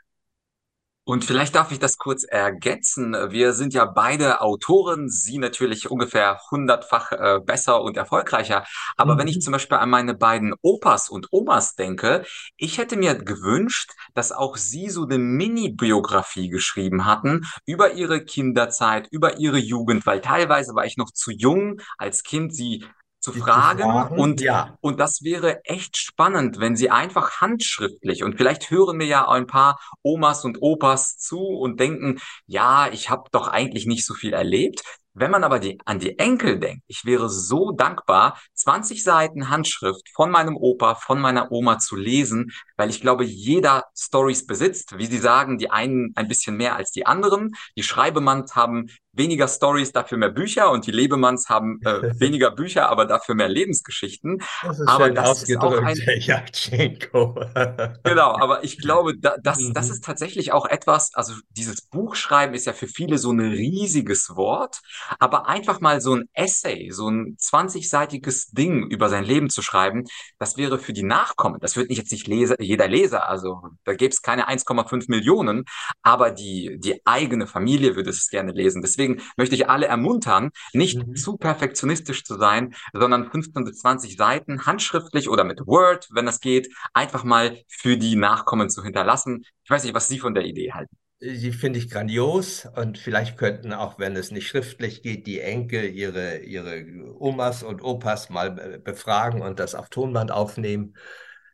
Und 1.09 1.25
vielleicht 1.25 1.55
darf 1.55 1.71
ich 1.71 1.79
das 1.79 1.99
kurz 1.99 2.25
ergänzen. 2.25 3.13
Wir 3.31 3.53
sind 3.53 3.73
ja 3.73 3.85
beide 3.85 4.41
Autoren, 4.41 5.09
Sie 5.09 5.39
natürlich 5.39 5.89
ungefähr 5.89 6.41
hundertfach 6.51 7.13
äh, 7.13 7.39
besser 7.39 7.81
und 7.81 7.97
erfolgreicher. 7.97 8.65
Aber 8.97 9.15
mhm. 9.15 9.19
wenn 9.21 9.29
ich 9.29 9.37
mhm. 9.37 9.41
zum 9.43 9.53
Beispiel 9.53 9.77
an 9.77 9.89
meine 9.89 10.15
beiden 10.15 10.53
Opas 10.63 11.09
und 11.09 11.29
Omas 11.31 11.77
denke, 11.77 12.25
ich 12.57 12.79
hätte 12.79 12.97
mir 12.97 13.15
gewünscht, 13.15 13.93
dass 14.15 14.33
auch 14.33 14.57
Sie 14.57 14.91
so 14.91 15.05
eine 15.05 15.19
Mini-Biografie 15.19 16.49
geschrieben 16.49 17.05
hatten 17.05 17.47
über 17.67 17.93
Ihre 17.93 18.25
Kinderzeit, 18.25 19.07
über 19.13 19.39
Ihre 19.39 19.59
Jugend, 19.59 20.07
weil 20.07 20.21
teilweise 20.21 20.75
war 20.75 20.87
ich 20.87 20.97
noch 20.97 21.13
zu 21.13 21.31
jung 21.31 21.81
als 21.99 22.25
Kind, 22.25 22.53
Sie 22.53 22.85
zu 23.33 23.41
fragen. 23.41 23.83
fragen. 23.83 24.19
Und, 24.19 24.41
ja. 24.41 24.77
und 24.81 25.01
das 25.01 25.23
wäre 25.23 25.65
echt 25.65 25.97
spannend, 25.97 26.61
wenn 26.61 26.77
sie 26.77 26.91
einfach 26.91 27.41
handschriftlich 27.41 28.23
und 28.23 28.37
vielleicht 28.37 28.71
hören 28.71 28.97
mir 28.97 29.07
ja 29.07 29.29
ein 29.29 29.47
paar 29.47 29.79
Omas 30.03 30.45
und 30.45 30.59
Opas 30.61 31.17
zu 31.19 31.41
und 31.41 31.81
denken, 31.81 32.21
ja, 32.47 32.89
ich 32.93 33.11
habe 33.11 33.25
doch 33.33 33.49
eigentlich 33.49 33.87
nicht 33.87 34.07
so 34.07 34.15
viel 34.15 34.33
erlebt. 34.33 34.83
Wenn 35.19 35.31
man 35.31 35.45
aber 35.45 35.59
die, 35.59 35.79
an 35.87 35.99
die 35.99 36.19
Enkel 36.19 36.59
denkt, 36.59 36.83
ich 36.89 37.07
wäre 37.07 37.31
so 37.31 37.73
dankbar, 37.73 38.39
20 38.53 39.03
Seiten 39.03 39.49
Handschrift 39.49 40.11
von 40.15 40.31
meinem 40.31 40.59
Opa, 40.59 40.95
von 40.95 41.19
meiner 41.19 41.51
Oma 41.51 41.79
zu 41.79 41.97
lesen, 41.97 42.53
weil 42.77 42.91
ich 42.91 43.01
glaube, 43.01 43.25
jeder 43.25 43.85
Stories 43.97 44.47
besitzt. 44.47 44.99
Wie 44.99 45.07
Sie 45.07 45.17
sagen, 45.17 45.57
die 45.57 45.71
einen 45.71 46.13
ein 46.17 46.29
bisschen 46.29 46.59
mehr 46.59 46.77
als 46.77 46.91
die 46.91 47.07
anderen. 47.07 47.53
Die 47.79 47.83
Schreibemanns 47.83 48.55
haben 48.57 48.91
weniger 49.17 49.49
Stories, 49.49 49.93
dafür 49.93 50.19
mehr 50.19 50.31
Bücher 50.31 50.71
und 50.71 50.87
die 50.87 50.93
Lebemanns 50.93 51.49
haben 51.49 51.81
äh, 51.85 52.13
weniger 52.21 52.51
Bücher, 52.51 52.89
aber 52.89 53.05
dafür 53.05 53.35
mehr 53.35 53.49
Lebensgeschichten. 53.49 54.43
Das 54.63 54.81
ist 54.81 54.89
aber 54.89 55.11
das 55.11 55.43
ist 55.43 55.57
auch 55.59 55.83
ein 55.83 55.97
genau, 58.05 58.37
aber 58.39 58.65
ich 58.65 58.79
glaube, 58.79 59.17
da, 59.19 59.37
das, 59.43 59.61
mhm. 59.61 59.75
das 59.75 59.91
ist 59.91 60.05
tatsächlich 60.05 60.53
auch 60.53 60.67
etwas. 60.67 61.15
Also 61.15 61.35
dieses 61.51 61.83
Buchschreiben 61.83 62.55
ist 62.55 62.67
ja 62.67 62.73
für 62.73 62.87
viele 62.87 63.19
so 63.19 63.31
ein 63.33 63.41
riesiges 63.41 64.37
Wort, 64.37 64.81
aber 65.19 65.49
einfach 65.49 65.81
mal 65.81 66.01
so 66.01 66.15
ein 66.15 66.29
Essay, 66.33 66.91
so 66.91 67.09
ein 67.09 67.37
20-seitiges 67.39 68.53
Ding 68.53 68.89
über 68.91 69.09
sein 69.09 69.25
Leben 69.25 69.51
zu 69.51 69.63
schreiben, 69.63 70.05
das 70.39 70.57
wäre 70.57 70.79
für 70.79 70.93
die 70.93 71.03
Nachkommen. 71.03 71.61
Das 71.61 71.77
wird 71.77 71.89
nicht 71.89 71.99
jetzt 71.99 72.13
nicht 72.13 72.27
Leser, 72.27 72.61
jeder 72.61 72.89
Leser, 72.89 73.29
also 73.29 73.63
da 73.85 73.95
gäbe 73.95 74.11
es 74.11 74.23
keine 74.23 74.49
1,5 74.49 75.07
Millionen, 75.09 75.65
aber 76.03 76.31
die 76.31 76.79
die 76.79 77.01
eigene 77.05 77.47
Familie 77.47 77.97
würde 77.97 78.11
es 78.11 78.29
gerne 78.29 78.53
lesen. 78.53 78.83
Deswegen 78.83 79.06
deswegen 79.07 79.23
möchte 79.37 79.55
ich 79.55 79.69
alle 79.69 79.87
ermuntern, 79.87 80.51
nicht 80.73 80.99
mhm. 80.99 81.17
zu 81.17 81.37
perfektionistisch 81.37 82.25
zu 82.25 82.37
sein, 82.37 82.75
sondern 82.93 83.31
15 83.31 83.65
bis 83.65 83.79
20 83.81 84.17
Seiten 84.17 84.67
handschriftlich 84.67 85.29
oder 85.29 85.45
mit 85.45 85.67
Word, 85.67 86.09
wenn 86.13 86.27
das 86.27 86.41
geht, 86.41 86.69
einfach 86.95 87.25
mal 87.25 87.59
für 87.69 87.97
die 87.97 88.17
Nachkommen 88.17 88.71
zu 88.71 88.83
hinterlassen. 88.83 89.45
Ich 89.65 89.71
weiß 89.71 89.85
nicht, 89.85 89.95
was 89.95 90.09
Sie 90.09 90.19
von 90.19 90.35
der 90.35 90.45
Idee 90.45 90.73
halten. 90.73 90.97
Die 91.21 91.53
finde 91.53 91.79
ich 91.79 91.89
grandios 91.89 92.69
und 92.77 92.99
vielleicht 92.99 93.39
könnten 93.39 93.73
auch, 93.73 93.99
wenn 93.99 94.17
es 94.17 94.31
nicht 94.31 94.49
schriftlich 94.49 95.03
geht, 95.03 95.27
die 95.27 95.41
Enkel 95.41 95.85
ihre, 95.85 96.39
ihre 96.39 96.85
Omas 97.19 97.63
und 97.63 97.83
Opas 97.83 98.29
mal 98.29 98.81
befragen 98.85 99.41
und 99.41 99.59
das 99.59 99.75
auf 99.75 99.89
Tonband 99.89 100.31
aufnehmen. 100.31 100.95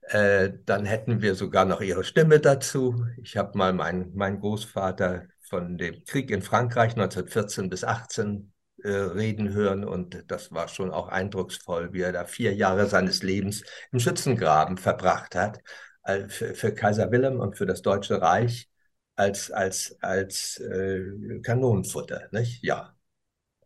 Äh, 0.08 0.50
dann 0.66 0.84
hätten 0.84 1.22
wir 1.22 1.36
sogar 1.36 1.64
noch 1.64 1.80
ihre 1.80 2.02
Stimme 2.02 2.40
dazu. 2.40 3.06
Ich 3.22 3.36
habe 3.36 3.56
mal 3.56 3.72
meinen 3.72 4.10
mein 4.16 4.40
Großvater 4.40 5.28
von 5.52 5.76
dem 5.76 6.02
Krieg 6.04 6.30
in 6.30 6.40
Frankreich 6.40 6.92
1914 6.92 7.68
bis 7.68 7.84
18 7.84 8.54
äh, 8.84 8.88
reden 8.88 9.52
hören 9.52 9.84
und 9.84 10.24
das 10.28 10.50
war 10.50 10.66
schon 10.66 10.90
auch 10.90 11.08
eindrucksvoll, 11.08 11.92
wie 11.92 12.00
er 12.00 12.12
da 12.12 12.24
vier 12.24 12.54
Jahre 12.54 12.86
seines 12.86 13.22
Lebens 13.22 13.62
im 13.92 14.00
Schützengraben 14.00 14.78
verbracht 14.78 15.34
hat 15.34 15.60
äh, 16.04 16.26
für, 16.28 16.54
für 16.54 16.72
Kaiser 16.72 17.10
Wilhelm 17.10 17.38
und 17.38 17.58
für 17.58 17.66
das 17.66 17.82
Deutsche 17.82 18.22
Reich 18.22 18.70
als, 19.14 19.50
als, 19.50 19.94
als 20.00 20.56
äh, 20.58 21.40
Kanonenfutter, 21.42 22.28
nicht? 22.30 22.64
Ja. 22.64 22.96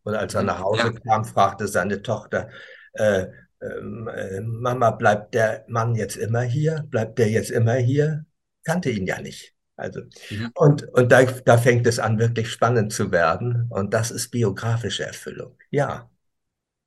Und 0.02 0.16
als 0.16 0.34
er 0.34 0.42
nach 0.42 0.58
Hause 0.58 0.92
ja. 0.92 1.00
kam, 1.00 1.24
fragte 1.24 1.68
seine 1.68 2.02
Tochter, 2.02 2.50
äh, 2.94 3.26
ähm, 3.62 4.08
äh, 4.12 4.40
Mama, 4.40 4.90
bleibt 4.90 5.34
der 5.34 5.64
Mann 5.68 5.94
jetzt 5.94 6.16
immer 6.16 6.42
hier? 6.42 6.84
Bleibt 6.90 7.20
der 7.20 7.30
jetzt 7.30 7.52
immer 7.52 7.74
hier? 7.74 8.26
Kannte 8.64 8.90
ihn 8.90 9.06
ja 9.06 9.20
nicht. 9.20 9.55
Also, 9.76 10.00
mhm. 10.30 10.50
und, 10.54 10.88
und 10.94 11.12
da, 11.12 11.24
da 11.24 11.58
fängt 11.58 11.86
es 11.86 11.98
an, 11.98 12.18
wirklich 12.18 12.50
spannend 12.50 12.92
zu 12.92 13.12
werden. 13.12 13.66
Und 13.70 13.92
das 13.92 14.10
ist 14.10 14.30
biografische 14.30 15.04
Erfüllung. 15.04 15.56
Ja. 15.70 16.08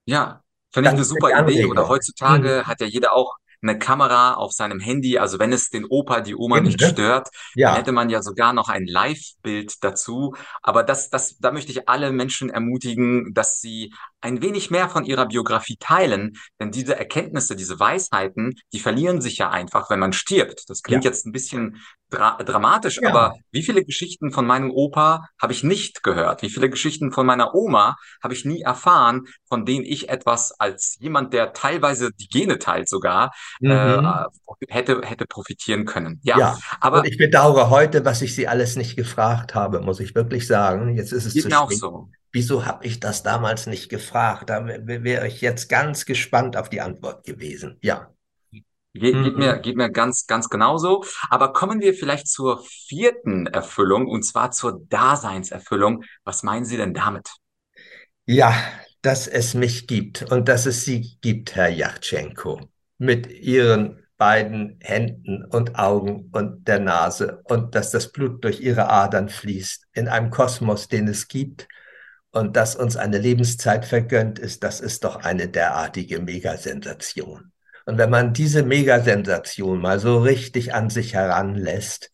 Ja, 0.05 0.43
finde 0.73 0.89
ich 0.89 0.95
eine 0.95 1.03
super 1.03 1.29
Idee. 1.47 1.65
Oder 1.65 1.87
heutzutage 1.87 2.61
mhm. 2.63 2.67
hat 2.67 2.81
ja 2.81 2.87
jeder 2.87 3.13
auch 3.13 3.35
eine 3.61 3.77
Kamera 3.77 4.35
auf 4.35 4.53
seinem 4.53 4.79
Handy. 4.79 5.17
Also 5.19 5.37
wenn 5.39 5.51
es 5.51 5.69
den 5.69 5.85
Opa, 5.85 6.21
die 6.21 6.35
Oma 6.35 6.61
nicht 6.61 6.81
stört, 6.81 7.29
ja. 7.55 7.75
hätte 7.75 7.91
man 7.91 8.09
ja 8.09 8.21
sogar 8.21 8.53
noch 8.53 8.69
ein 8.69 8.85
Live-Bild 8.85 9.83
dazu. 9.83 10.33
Aber 10.61 10.83
das, 10.83 11.09
das, 11.09 11.37
da 11.39 11.51
möchte 11.51 11.71
ich 11.71 11.89
alle 11.89 12.11
Menschen 12.11 12.49
ermutigen, 12.49 13.33
dass 13.33 13.59
sie 13.59 13.93
ein 14.21 14.41
wenig 14.41 14.69
mehr 14.69 14.89
von 14.89 15.05
ihrer 15.05 15.27
Biografie 15.27 15.77
teilen, 15.79 16.37
denn 16.59 16.71
diese 16.71 16.97
Erkenntnisse, 16.97 17.55
diese 17.55 17.79
Weisheiten, 17.79 18.53
die 18.73 18.79
verlieren 18.79 19.21
sich 19.21 19.37
ja 19.37 19.49
einfach, 19.49 19.89
wenn 19.89 19.99
man 19.99 20.13
stirbt. 20.13 20.69
Das 20.69 20.83
klingt 20.83 21.03
ja. 21.03 21.11
jetzt 21.11 21.25
ein 21.25 21.31
bisschen 21.31 21.81
dra 22.09 22.41
dramatisch, 22.43 22.99
ja. 23.01 23.09
aber 23.09 23.35
wie 23.51 23.63
viele 23.63 23.83
Geschichten 23.83 24.31
von 24.31 24.45
meinem 24.45 24.71
Opa 24.71 25.27
habe 25.41 25.53
ich 25.53 25.63
nicht 25.63 26.03
gehört? 26.03 26.41
Wie 26.41 26.49
viele 26.49 26.69
Geschichten 26.69 27.11
von 27.11 27.25
meiner 27.25 27.53
Oma 27.53 27.95
habe 28.21 28.33
ich 28.33 28.45
nie 28.45 28.61
erfahren, 28.61 29.27
von 29.47 29.65
denen 29.65 29.85
ich 29.85 30.09
etwas 30.09 30.51
als 30.59 30.97
jemand, 30.99 31.33
der 31.33 31.53
teilweise 31.53 32.11
die 32.11 32.27
Gene 32.27 32.59
teilt 32.59 32.89
sogar, 32.89 33.31
mhm. 33.59 33.71
äh, 33.71 34.01
hätte, 34.67 35.01
hätte 35.03 35.25
profitieren 35.25 35.85
können. 35.85 36.19
Ja, 36.23 36.37
ja. 36.37 36.59
aber. 36.81 36.99
Und 36.99 37.07
ich 37.07 37.17
bedauere 37.17 37.69
heute, 37.69 38.03
was 38.05 38.21
ich 38.21 38.35
sie 38.35 38.47
alles 38.47 38.75
nicht 38.75 38.95
gefragt 38.95 39.55
habe, 39.55 39.81
muss 39.81 39.99
ich 39.99 40.15
wirklich 40.15 40.47
sagen. 40.47 40.95
Jetzt 40.97 41.13
ist 41.13 41.25
es 41.25 41.33
zu 41.33 41.47
mir 41.47 41.61
auch 41.61 41.71
so. 41.71 42.09
Wieso 42.31 42.65
habe 42.65 42.85
ich 42.85 42.99
das 42.99 43.23
damals 43.23 43.65
nicht 43.65 43.89
gefragt? 43.89 44.49
Da 44.49 44.65
wäre 44.67 45.27
ich 45.27 45.41
jetzt 45.41 45.67
ganz 45.67 46.05
gespannt 46.05 46.57
auf 46.57 46.69
die 46.69 46.81
Antwort 46.81 47.25
gewesen. 47.25 47.77
Ja. 47.81 48.13
Geht, 48.93 49.23
geht, 49.23 49.37
mir, 49.37 49.59
geht 49.59 49.77
mir 49.77 49.91
ganz, 49.91 50.25
ganz 50.25 50.49
genauso. 50.49 51.03
Aber 51.29 51.53
kommen 51.53 51.79
wir 51.79 51.93
vielleicht 51.93 52.27
zur 52.27 52.63
vierten 52.87 53.47
Erfüllung 53.47 54.07
und 54.07 54.23
zwar 54.23 54.51
zur 54.51 54.81
Daseinserfüllung. 54.89 56.03
Was 56.23 56.43
meinen 56.43 56.65
Sie 56.65 56.77
denn 56.77 56.93
damit? 56.93 57.29
Ja, 58.25 58.53
dass 59.01 59.27
es 59.27 59.53
mich 59.53 59.87
gibt 59.87 60.31
und 60.31 60.49
dass 60.49 60.65
es 60.65 60.85
Sie 60.85 61.17
gibt, 61.21 61.55
Herr 61.55 61.69
Yachtschenko, 61.69 62.61
mit 62.97 63.31
Ihren 63.31 64.03
beiden 64.17 64.77
Händen 64.81 65.45
und 65.45 65.75
Augen 65.79 66.29
und 66.33 66.67
der 66.67 66.79
Nase 66.79 67.41
und 67.45 67.73
dass 67.73 67.91
das 67.91 68.11
Blut 68.11 68.43
durch 68.43 68.59
Ihre 68.59 68.89
Adern 68.89 69.29
fließt 69.29 69.87
in 69.93 70.07
einem 70.07 70.29
Kosmos, 70.29 70.89
den 70.89 71.07
es 71.07 71.27
gibt 71.27 71.67
und 72.31 72.55
dass 72.55 72.75
uns 72.75 72.95
eine 72.95 73.17
Lebenszeit 73.17 73.85
vergönnt 73.85 74.39
ist, 74.39 74.63
das 74.63 74.79
ist 74.81 75.03
doch 75.03 75.17
eine 75.17 75.49
derartige 75.49 76.19
Megasensation. 76.19 77.51
Und 77.85 77.97
wenn 77.97 78.09
man 78.09 78.33
diese 78.33 78.63
Megasensation 78.63 79.81
mal 79.81 79.99
so 79.99 80.19
richtig 80.19 80.73
an 80.73 80.89
sich 80.89 81.13
heranlässt, 81.13 82.11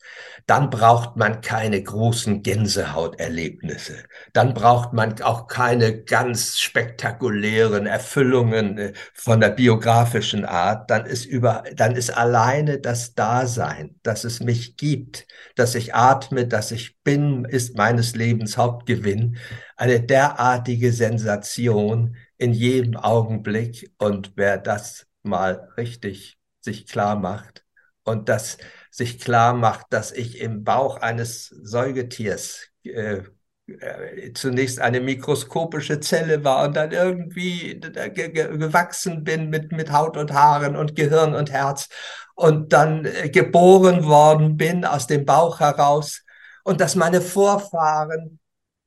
dann 0.48 0.70
braucht 0.70 1.16
man 1.16 1.42
keine 1.42 1.82
großen 1.82 2.44
Gänsehauterlebnisse. 2.44 4.04
Dann 4.34 4.54
braucht 4.54 4.94
man 4.94 5.20
auch 5.24 5.48
keine 5.48 6.04
ganz 6.04 6.60
spektakulären 6.60 7.88
Erfüllungen 7.88 8.78
äh, 8.78 8.94
von 9.14 9.40
der 9.40 9.50
biografischen 9.50 10.46
Art. 10.46 10.92
Dann 10.92 11.06
ist 11.06 11.26
über, 11.26 11.64
dann 11.76 11.96
ist 11.96 12.16
alleine 12.16 12.80
das 12.80 13.16
Dasein, 13.16 13.96
dass 14.04 14.24
es 14.24 14.40
mich 14.40 14.78
gibt, 14.78 15.26
dass 15.56 15.74
ich 15.74 15.96
atme, 15.96 16.48
dass 16.48 16.72
ich 16.72 17.02
bin, 17.02 17.46
ist 17.46 17.76
meines 17.76 18.16
Lebens 18.16 18.58
Hauptgewinn. 18.58 19.38
Eine 19.78 20.02
derartige 20.02 20.92
Sensation 20.94 22.16
in 22.38 22.54
jedem 22.54 22.98
Augenblick. 22.98 23.92
Und 23.98 24.34
wer 24.36 24.58
das 24.58 25.08
mal 25.26 25.70
richtig 25.78 26.38
sich 26.62 26.88
klar 26.88 27.16
macht 27.16 27.66
und 28.04 28.30
das 28.30 28.58
sich 28.92 29.20
klar 29.20 29.54
macht, 29.54 29.88
dass 29.90 30.12
ich 30.12 30.40
im 30.40 30.64
Bauch 30.64 30.98
eines 31.02 31.48
Säugetiers 31.50 32.70
äh, 32.84 33.24
äh, 33.68 34.32
zunächst 34.34 34.80
eine 34.80 35.02
mikroskopische 35.02 36.00
Zelle 36.00 36.44
war 36.44 36.66
und 36.66 36.76
dann 36.76 36.92
irgendwie 36.92 37.80
gewachsen 37.80 39.24
bin 39.24 39.50
mit, 39.50 39.72
mit 39.72 39.92
Haut 39.92 40.18
und 40.18 40.34
Haaren 40.34 40.76
und 40.76 40.96
Gehirn 40.96 41.34
und 41.34 41.52
Herz 41.52 41.90
und 42.36 42.74
dann 42.74 43.06
äh, 43.06 43.30
geboren 43.30 44.06
worden 44.06 44.56
bin 44.58 44.86
aus 44.86 45.08
dem 45.08 45.26
Bauch 45.26 45.60
heraus 45.60 46.24
und 46.64 46.80
dass 46.80 46.96
meine 46.96 47.22
Vorfahren 47.22 48.40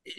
äh, 0.05 0.11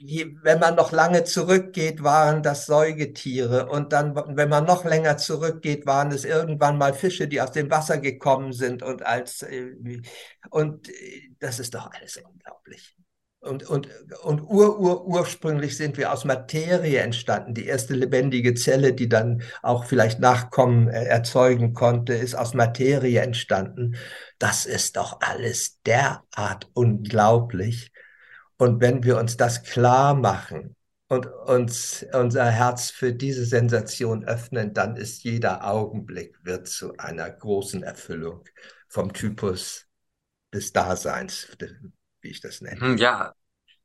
wenn 0.00 0.58
man 0.58 0.76
noch 0.76 0.92
lange 0.92 1.24
zurückgeht, 1.24 2.02
waren 2.02 2.42
das 2.42 2.66
Säugetiere. 2.66 3.68
Und 3.68 3.92
dann, 3.92 4.14
wenn 4.14 4.48
man 4.48 4.64
noch 4.64 4.84
länger 4.84 5.18
zurückgeht, 5.18 5.86
waren 5.86 6.10
es 6.10 6.24
irgendwann 6.24 6.78
mal 6.78 6.94
Fische, 6.94 7.28
die 7.28 7.40
aus 7.40 7.52
dem 7.52 7.70
Wasser 7.70 7.98
gekommen 7.98 8.52
sind. 8.52 8.82
Und 8.82 9.04
als, 9.04 9.42
äh, 9.42 9.72
und 10.50 10.88
äh, 10.88 11.30
das 11.38 11.58
ist 11.58 11.74
doch 11.74 11.90
alles 11.92 12.16
unglaublich. 12.16 12.96
Und, 13.42 13.66
und, 13.70 13.88
und 14.22 14.42
ur, 14.42 14.78
ur, 14.78 15.06
ursprünglich 15.06 15.76
sind 15.76 15.96
wir 15.96 16.12
aus 16.12 16.26
Materie 16.26 17.00
entstanden. 17.00 17.54
Die 17.54 17.64
erste 17.66 17.94
lebendige 17.94 18.54
Zelle, 18.54 18.92
die 18.92 19.08
dann 19.08 19.42
auch 19.62 19.84
vielleicht 19.86 20.20
Nachkommen 20.20 20.88
äh, 20.88 21.04
erzeugen 21.04 21.72
konnte, 21.72 22.12
ist 22.12 22.34
aus 22.34 22.52
Materie 22.52 23.20
entstanden. 23.20 23.96
Das 24.38 24.66
ist 24.66 24.96
doch 24.96 25.20
alles 25.20 25.80
derart 25.86 26.68
unglaublich. 26.74 27.92
Und 28.60 28.82
wenn 28.82 29.02
wir 29.04 29.16
uns 29.16 29.38
das 29.38 29.62
klar 29.62 30.12
machen 30.12 30.76
und 31.08 31.24
uns 31.24 32.04
unser 32.12 32.44
Herz 32.44 32.90
für 32.90 33.14
diese 33.14 33.46
Sensation 33.46 34.22
öffnen, 34.26 34.74
dann 34.74 34.96
ist 34.96 35.24
jeder 35.24 35.66
Augenblick 35.66 36.36
wird 36.42 36.68
zu 36.68 36.94
einer 36.98 37.30
großen 37.30 37.82
Erfüllung 37.82 38.44
vom 38.86 39.14
Typus 39.14 39.86
des 40.52 40.74
Daseins, 40.74 41.48
wie 42.20 42.28
ich 42.28 42.42
das 42.42 42.60
nenne. 42.60 42.78
Hm, 42.82 42.96
ja, 42.98 43.32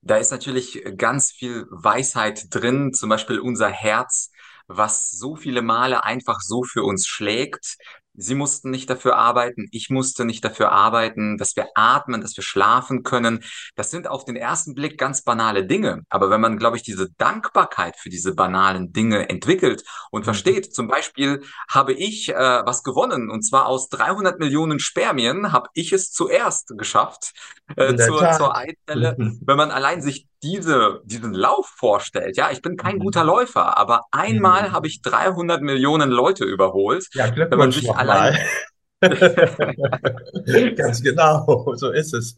da 0.01 0.17
ist 0.17 0.31
natürlich 0.31 0.83
ganz 0.97 1.31
viel 1.31 1.67
Weisheit 1.69 2.53
drin, 2.53 2.91
zum 2.93 3.07
Beispiel 3.07 3.39
unser 3.39 3.69
Herz, 3.69 4.29
was 4.67 5.09
so 5.09 5.37
viele 5.37 5.61
Male 5.61 6.03
einfach 6.03 6.41
so 6.41 6.63
für 6.63 6.83
uns 6.83 7.07
schlägt, 7.07 7.77
Sie 8.17 8.35
mussten 8.35 8.69
nicht 8.69 8.89
dafür 8.89 9.17
arbeiten, 9.17 9.67
ich 9.71 9.89
musste 9.89 10.25
nicht 10.25 10.43
dafür 10.43 10.71
arbeiten, 10.71 11.37
dass 11.37 11.55
wir 11.55 11.67
atmen, 11.75 12.21
dass 12.21 12.35
wir 12.37 12.43
schlafen 12.43 13.03
können. 13.03 13.43
Das 13.75 13.91
sind 13.91 14.07
auf 14.07 14.25
den 14.25 14.35
ersten 14.35 14.73
Blick 14.73 14.97
ganz 14.97 15.23
banale 15.23 15.65
Dinge. 15.65 16.03
Aber 16.09 16.29
wenn 16.29 16.41
man, 16.41 16.57
glaube 16.57 16.77
ich, 16.77 16.83
diese 16.83 17.09
Dankbarkeit 17.17 17.97
für 17.97 18.09
diese 18.09 18.33
banalen 18.35 18.93
Dinge 18.93 19.29
entwickelt 19.29 19.83
und 20.11 20.21
mhm. 20.21 20.25
versteht, 20.25 20.73
zum 20.73 20.87
Beispiel 20.87 21.43
habe 21.69 21.93
ich 21.93 22.29
äh, 22.29 22.35
was 22.35 22.83
gewonnen 22.83 23.29
und 23.29 23.43
zwar 23.43 23.67
aus 23.67 23.89
300 23.89 24.39
Millionen 24.39 24.79
Spermien 24.79 25.51
habe 25.51 25.69
ich 25.73 25.93
es 25.93 26.11
zuerst 26.11 26.73
geschafft 26.77 27.33
äh, 27.75 27.95
zur, 27.95 28.31
zur 28.31 28.55
Eizelle. 28.55 29.15
Wenn 29.41 29.57
man 29.57 29.71
allein 29.71 30.01
sich 30.01 30.27
diese, 30.45 31.01
diesen 31.03 31.33
Lauf 31.33 31.67
vorstellt, 31.75 32.37
ja, 32.37 32.49
ich 32.51 32.61
bin 32.61 32.77
kein 32.77 32.95
mhm. 32.95 32.99
guter 32.99 33.23
Läufer, 33.23 33.77
aber 33.77 34.03
einmal 34.11 34.69
mhm. 34.69 34.71
habe 34.73 34.87
ich 34.87 35.01
300 35.01 35.61
Millionen 35.61 36.11
Leute 36.11 36.45
überholt. 36.45 37.07
Ja, 37.13 37.35
wenn 37.35 37.57
man 37.57 37.71
sich 37.71 37.89
allein, 37.89 38.37
Ganz 40.75 41.01
genau, 41.03 41.73
so 41.75 41.91
ist 41.91 42.13
es. 42.13 42.35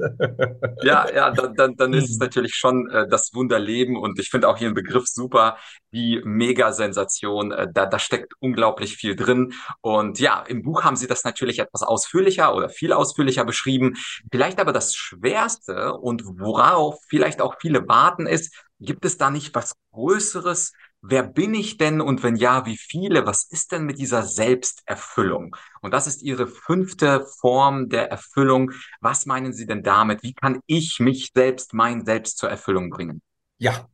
ja, 0.84 1.08
ja, 1.14 1.32
dann, 1.32 1.54
dann, 1.56 1.76
dann 1.76 1.94
ist 1.94 2.06
es 2.06 2.16
hm. 2.16 2.20
natürlich 2.20 2.56
schon 2.56 2.90
äh, 2.90 3.08
das 3.08 3.34
Wunderleben 3.34 3.96
und 3.96 4.20
ich 4.20 4.30
finde 4.30 4.50
auch 4.50 4.60
Ihren 4.60 4.74
Begriff 4.74 5.06
super, 5.08 5.58
die 5.92 6.22
Megasensation. 6.24 7.52
Äh, 7.52 7.68
da, 7.72 7.86
da 7.86 8.00
steckt 8.00 8.34
unglaublich 8.40 8.96
viel 8.96 9.16
drin. 9.16 9.54
Und 9.82 10.20
ja, 10.20 10.42
im 10.48 10.64
Buch 10.64 10.84
haben 10.84 10.96
Sie 10.96 11.08
das 11.08 11.24
natürlich 11.24 11.60
etwas 11.60 11.84
ausführlicher 11.84 12.56
oder 12.56 12.70
viel 12.70 12.92
ausführlicher 12.92 13.46
beschrieben. 13.46 13.94
Vielleicht 14.32 14.60
aber 14.60 14.74
das 14.74 14.96
Schwerste 14.96 15.94
und 15.94 16.24
worauf 16.26 17.00
vielleicht 17.08 17.40
auch 17.42 17.56
viele 17.60 17.88
warten 17.88 18.26
ist, 18.26 18.54
gibt 18.80 19.06
es 19.06 19.18
da 19.18 19.30
nicht 19.30 19.56
was 19.56 19.76
Größeres, 19.92 20.74
wer 21.10 21.24
bin 21.24 21.54
ich 21.54 21.78
denn 21.78 22.02
und 22.02 22.24
wenn 22.24 22.36
ja, 22.36 22.66
wie 22.66 22.78
viele? 22.78 23.26
Was 23.26 23.46
ist 23.50 23.72
denn 23.72 23.86
mit 23.86 23.98
dieser 24.00 24.24
Selbsterfüllung? 24.24 25.56
Und 25.82 25.94
das 25.94 26.08
ist 26.08 26.22
Ihre 26.22 26.48
fünfte 26.48 27.26
Form 27.40 27.90
der 27.90 28.12
Erfüllung. 28.12 28.72
Was 29.02 29.26
meinen 29.26 29.54
Sie 29.54 29.66
denn 29.66 29.84
damit? 29.84 30.24
Wie 30.24 30.34
kann 30.34 30.60
ich 30.66 31.00
mich 31.00 31.32
selbst, 31.34 31.74
mein 31.74 32.06
Selbst 32.06 32.38
zur 32.38 32.50
Erfüllung 32.50 32.90
bringen? 32.90 33.22
Ja, 33.58 33.88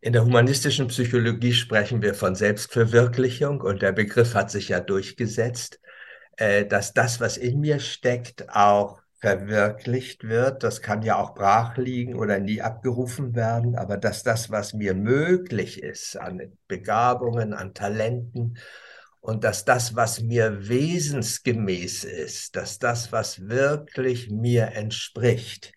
in 0.00 0.14
der 0.14 0.24
humanistischen 0.24 0.88
Psychologie 0.88 1.52
sprechen 1.52 2.00
wir 2.00 2.14
von 2.14 2.34
Selbstverwirklichung 2.34 3.60
und 3.60 3.82
der 3.82 3.92
Begriff 3.92 4.34
hat 4.34 4.50
sich 4.50 4.68
ja 4.68 4.80
durchgesetzt, 4.80 5.80
äh, 6.38 6.64
dass 6.64 6.94
das, 6.94 7.20
was 7.20 7.36
in 7.36 7.60
mir 7.60 7.78
steckt, 7.78 8.48
auch 8.48 9.01
verwirklicht 9.22 10.24
wird. 10.24 10.64
Das 10.64 10.82
kann 10.82 11.02
ja 11.02 11.16
auch 11.16 11.34
brach 11.34 11.76
liegen 11.76 12.16
oder 12.16 12.40
nie 12.40 12.60
abgerufen 12.60 13.36
werden, 13.36 13.76
aber 13.76 13.96
dass 13.96 14.24
das, 14.24 14.50
was 14.50 14.74
mir 14.74 14.94
möglich 14.94 15.80
ist 15.80 16.16
an 16.16 16.58
Begabungen, 16.66 17.54
an 17.54 17.72
Talenten 17.72 18.58
und 19.20 19.44
dass 19.44 19.64
das, 19.64 19.94
was 19.94 20.20
mir 20.20 20.68
wesensgemäß 20.68 22.02
ist, 22.02 22.56
dass 22.56 22.80
das, 22.80 23.12
was 23.12 23.48
wirklich 23.48 24.28
mir 24.28 24.72
entspricht, 24.72 25.72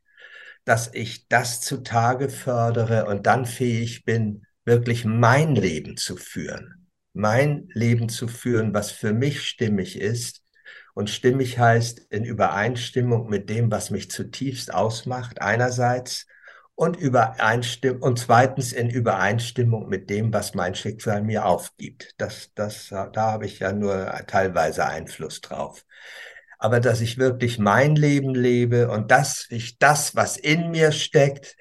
dass 0.66 0.90
ich 0.92 1.28
das 1.28 1.62
zutage 1.62 2.30
fördere 2.30 3.06
und 3.06 3.28
dann 3.28 3.46
fähig 3.46 4.06
bin, 4.06 4.48
wirklich 4.66 5.06
mein 5.06 5.54
Leben 5.54 5.98
zu 5.98 6.18
führen. 6.18 6.88
Mein 7.14 7.70
Leben 7.74 8.10
zu 8.10 8.28
führen, 8.28 8.74
was 8.74 8.90
für 8.90 9.14
mich 9.14 9.48
stimmig 9.48 10.02
ist 10.02 10.45
und 10.96 11.10
stimmig 11.10 11.60
heißt 11.60 12.00
in 12.10 12.24
Übereinstimmung 12.24 13.30
mit 13.30 13.50
dem, 13.50 13.70
was 13.70 13.92
mich 13.92 14.10
zutiefst 14.10 14.74
ausmacht, 14.74 15.42
einerseits, 15.42 16.26
und 16.74 16.98
Übereinstimmung, 16.98 18.02
und 18.02 18.20
zweitens 18.20 18.74
in 18.74 18.90
Übereinstimmung 18.90 19.88
mit 19.88 20.10
dem, 20.10 20.34
was 20.34 20.56
mein 20.56 20.74
Schicksal 20.74 21.22
mir 21.22 21.46
aufgibt. 21.46 22.14
Das, 22.18 22.52
das, 22.56 22.90
da 22.90 23.14
habe 23.16 23.46
ich 23.46 23.60
ja 23.60 23.72
nur 23.72 24.06
teilweise 24.28 24.86
Einfluss 24.86 25.42
drauf. 25.42 25.86
Aber 26.60 26.80
dass 26.80 27.02
ich 27.02 27.18
wirklich 27.18 27.60
mein 27.60 27.96
Leben 27.96 28.34
lebe 28.34 28.90
und 28.90 29.12
dass 29.12 29.48
ich 29.50 29.78
das, 29.78 30.16
was 30.16 30.38
in 30.38 30.72
mir 30.72 30.92
steckt, 30.92 31.56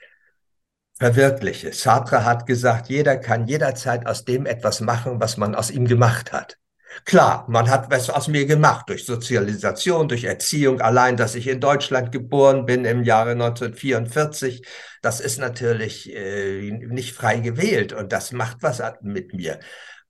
verwirkliche. 0.99 1.73
Sartre 1.73 2.25
hat 2.25 2.47
gesagt, 2.47 2.89
jeder 2.89 3.17
kann 3.17 3.47
jederzeit 3.47 4.07
aus 4.07 4.25
dem 4.25 4.47
etwas 4.47 4.81
machen, 4.81 5.21
was 5.21 5.37
man 5.37 5.55
aus 5.57 5.71
ihm 5.71 5.87
gemacht 5.87 6.33
hat. 6.33 6.57
Klar, 7.05 7.45
man 7.49 7.69
hat 7.69 7.91
was 7.91 8.09
aus 8.11 8.29
mir 8.29 8.47
gemacht 8.47 8.89
durch 8.89 9.05
Sozialisation, 9.05 10.09
durch 10.09 10.25
Erziehung. 10.25 10.81
Allein, 10.81 11.17
dass 11.17 11.35
ich 11.35 11.47
in 11.49 11.61
Deutschland 11.61 12.13
geboren 12.13 12.67
bin 12.67 12.85
im 12.85 13.05
Jahre 13.05 13.33
1944, 13.33 14.67
das 15.03 15.21
ist 15.21 15.39
natürlich 15.39 16.15
äh, 16.15 16.71
nicht 16.71 17.15
frei 17.15 17.39
gewählt 17.39 17.93
und 17.93 18.13
das 18.13 18.33
macht 18.33 18.59
was 18.63 18.83
mit 19.03 19.35
mir. 19.35 19.61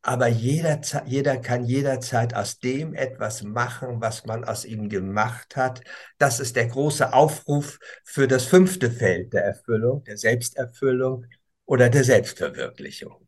Aber 0.02 0.28
jeder, 0.28 0.80
jeder 1.06 1.38
kann 1.38 1.64
jederzeit 1.64 2.34
aus 2.34 2.58
dem 2.58 2.92
etwas 2.92 3.42
machen, 3.42 4.02
was 4.02 4.26
man 4.26 4.44
aus 4.44 4.66
ihm 4.66 4.90
gemacht 4.90 5.56
hat. 5.56 5.80
Das 6.18 6.40
ist 6.40 6.56
der 6.56 6.66
große 6.66 7.14
Aufruf 7.14 7.78
für 8.04 8.28
das 8.28 8.44
fünfte 8.44 8.90
Feld 8.90 9.32
der 9.32 9.44
Erfüllung, 9.44 10.04
der 10.04 10.18
Selbsterfüllung 10.18 11.24
oder 11.64 11.88
der 11.88 12.04
Selbstverwirklichung. 12.04 13.24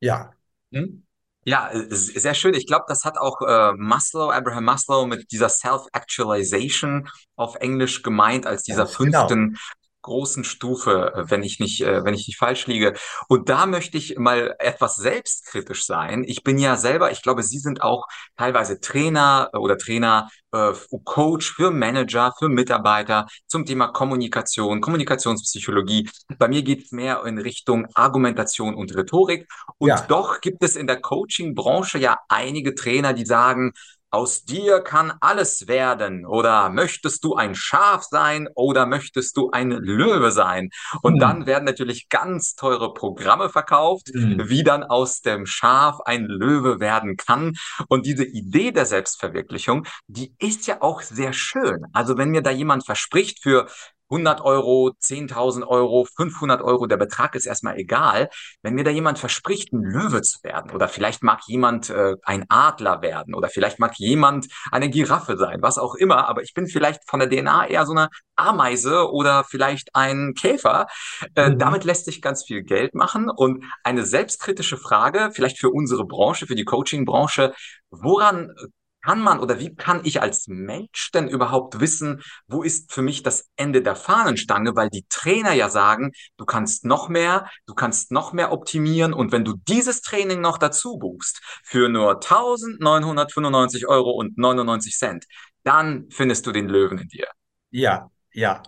Ja. 0.00 0.34
Hm? 0.70 1.07
Ja, 1.48 1.70
sehr 1.72 2.34
schön. 2.34 2.52
Ich 2.52 2.66
glaube, 2.66 2.84
das 2.88 3.04
hat 3.04 3.16
auch 3.16 3.40
äh, 3.40 3.72
Maslow, 3.74 4.30
Abraham 4.30 4.64
Maslow 4.64 5.06
mit 5.06 5.32
dieser 5.32 5.48
Self-Actualization 5.48 7.08
auf 7.36 7.54
Englisch 7.54 8.02
gemeint 8.02 8.46
als 8.46 8.64
dieser 8.64 8.84
Ganz 8.84 8.98
genau. 8.98 9.26
fünften 9.26 9.56
großen 10.02 10.44
Stufe, 10.44 11.12
äh, 11.14 11.30
wenn 11.30 11.42
ich 11.42 11.58
nicht, 11.58 11.82
äh, 11.82 12.04
wenn 12.04 12.14
ich 12.14 12.26
nicht 12.26 12.38
falsch 12.38 12.66
liege. 12.66 12.94
Und 13.28 13.48
da 13.48 13.66
möchte 13.66 13.98
ich 13.98 14.18
mal 14.18 14.54
etwas 14.58 14.96
selbstkritisch 14.96 15.84
sein. 15.84 16.24
Ich 16.26 16.42
bin 16.42 16.58
ja 16.58 16.76
selber, 16.76 17.10
ich 17.10 17.22
glaube, 17.22 17.42
Sie 17.42 17.58
sind 17.58 17.82
auch 17.82 18.06
teilweise 18.36 18.80
Trainer 18.80 19.50
oder 19.52 19.76
Trainer, 19.76 20.28
äh, 20.52 20.72
Coach 21.04 21.52
für 21.52 21.70
Manager, 21.70 22.32
für 22.38 22.48
Mitarbeiter 22.48 23.26
zum 23.46 23.66
Thema 23.66 23.88
Kommunikation, 23.88 24.80
Kommunikationspsychologie. 24.80 26.08
Bei 26.38 26.48
mir 26.48 26.62
geht 26.62 26.84
es 26.84 26.92
mehr 26.92 27.24
in 27.24 27.38
Richtung 27.38 27.86
Argumentation 27.94 28.74
und 28.74 28.94
Rhetorik. 28.96 29.46
Und 29.78 29.88
ja. 29.88 30.00
doch 30.08 30.40
gibt 30.40 30.62
es 30.62 30.76
in 30.76 30.86
der 30.86 31.00
Coaching-Branche 31.00 31.98
ja 31.98 32.18
einige 32.28 32.74
Trainer, 32.74 33.12
die 33.12 33.26
sagen, 33.26 33.72
aus 34.10 34.44
dir 34.44 34.80
kann 34.80 35.12
alles 35.20 35.68
werden. 35.68 36.26
Oder 36.26 36.70
möchtest 36.70 37.24
du 37.24 37.34
ein 37.34 37.54
Schaf 37.54 38.04
sein 38.04 38.48
oder 38.54 38.86
möchtest 38.86 39.36
du 39.36 39.50
ein 39.50 39.70
Löwe 39.70 40.30
sein? 40.30 40.70
Und 41.02 41.14
mhm. 41.14 41.18
dann 41.18 41.46
werden 41.46 41.64
natürlich 41.64 42.08
ganz 42.08 42.54
teure 42.54 42.94
Programme 42.94 43.48
verkauft, 43.50 44.10
mhm. 44.12 44.48
wie 44.48 44.64
dann 44.64 44.82
aus 44.82 45.20
dem 45.20 45.46
Schaf 45.46 46.00
ein 46.04 46.24
Löwe 46.24 46.80
werden 46.80 47.16
kann. 47.16 47.54
Und 47.88 48.06
diese 48.06 48.24
Idee 48.24 48.72
der 48.72 48.86
Selbstverwirklichung, 48.86 49.86
die 50.06 50.34
ist 50.38 50.66
ja 50.66 50.80
auch 50.80 51.02
sehr 51.02 51.32
schön. 51.32 51.84
Also 51.92 52.16
wenn 52.16 52.30
mir 52.30 52.42
da 52.42 52.50
jemand 52.50 52.86
verspricht 52.86 53.42
für 53.42 53.68
100 54.10 54.40
Euro, 54.40 54.92
10.000 55.00 55.66
Euro, 55.66 56.06
500 56.16 56.62
Euro, 56.62 56.86
der 56.86 56.96
Betrag 56.96 57.34
ist 57.34 57.46
erstmal 57.46 57.76
egal. 57.78 58.28
Wenn 58.62 58.74
mir 58.74 58.84
da 58.84 58.90
jemand 58.90 59.18
verspricht, 59.18 59.72
ein 59.72 59.82
Löwe 59.82 60.22
zu 60.22 60.42
werden 60.42 60.70
oder 60.70 60.88
vielleicht 60.88 61.22
mag 61.22 61.40
jemand 61.46 61.90
äh, 61.90 62.16
ein 62.22 62.44
Adler 62.48 63.02
werden 63.02 63.34
oder 63.34 63.48
vielleicht 63.48 63.78
mag 63.78 63.98
jemand 63.98 64.48
eine 64.70 64.88
Giraffe 64.90 65.36
sein, 65.36 65.58
was 65.60 65.78
auch 65.78 65.94
immer, 65.94 66.28
aber 66.28 66.42
ich 66.42 66.54
bin 66.54 66.66
vielleicht 66.66 67.08
von 67.08 67.20
der 67.20 67.28
DNA 67.28 67.68
eher 67.68 67.86
so 67.86 67.92
eine 67.92 68.08
Ameise 68.36 69.10
oder 69.10 69.44
vielleicht 69.44 69.94
ein 69.94 70.34
Käfer. 70.34 70.86
Äh, 71.34 71.50
mhm. 71.50 71.58
Damit 71.58 71.84
lässt 71.84 72.06
sich 72.06 72.22
ganz 72.22 72.44
viel 72.44 72.62
Geld 72.62 72.94
machen 72.94 73.28
und 73.28 73.64
eine 73.82 74.04
selbstkritische 74.04 74.76
Frage, 74.76 75.30
vielleicht 75.32 75.58
für 75.58 75.70
unsere 75.70 76.06
Branche, 76.06 76.46
für 76.46 76.54
die 76.54 76.64
Coaching-Branche, 76.64 77.52
woran 77.90 78.54
kann 79.02 79.20
man 79.20 79.40
oder 79.40 79.58
wie 79.58 79.74
kann 79.74 80.00
ich 80.04 80.20
als 80.20 80.48
Mensch 80.48 81.10
denn 81.12 81.28
überhaupt 81.28 81.80
wissen, 81.80 82.22
wo 82.46 82.62
ist 82.62 82.92
für 82.92 83.02
mich 83.02 83.22
das 83.22 83.48
Ende 83.56 83.82
der 83.82 83.96
Fahnenstange, 83.96 84.76
weil 84.76 84.90
die 84.90 85.06
Trainer 85.08 85.52
ja 85.52 85.68
sagen, 85.68 86.12
du 86.36 86.44
kannst 86.44 86.84
noch 86.84 87.08
mehr, 87.08 87.48
du 87.66 87.74
kannst 87.74 88.10
noch 88.12 88.32
mehr 88.32 88.52
optimieren. 88.52 89.12
Und 89.12 89.32
wenn 89.32 89.44
du 89.44 89.54
dieses 89.68 90.02
Training 90.02 90.40
noch 90.40 90.58
dazu 90.58 90.98
buchst 90.98 91.40
für 91.64 91.88
nur 91.88 92.14
1995 92.14 93.86
Euro 93.86 94.10
und 94.10 94.36
99 94.36 94.96
Cent, 94.96 95.24
dann 95.64 96.08
findest 96.10 96.46
du 96.46 96.52
den 96.52 96.68
Löwen 96.68 96.98
in 96.98 97.08
dir. 97.08 97.26
Ja, 97.70 98.10
ja, 98.32 98.62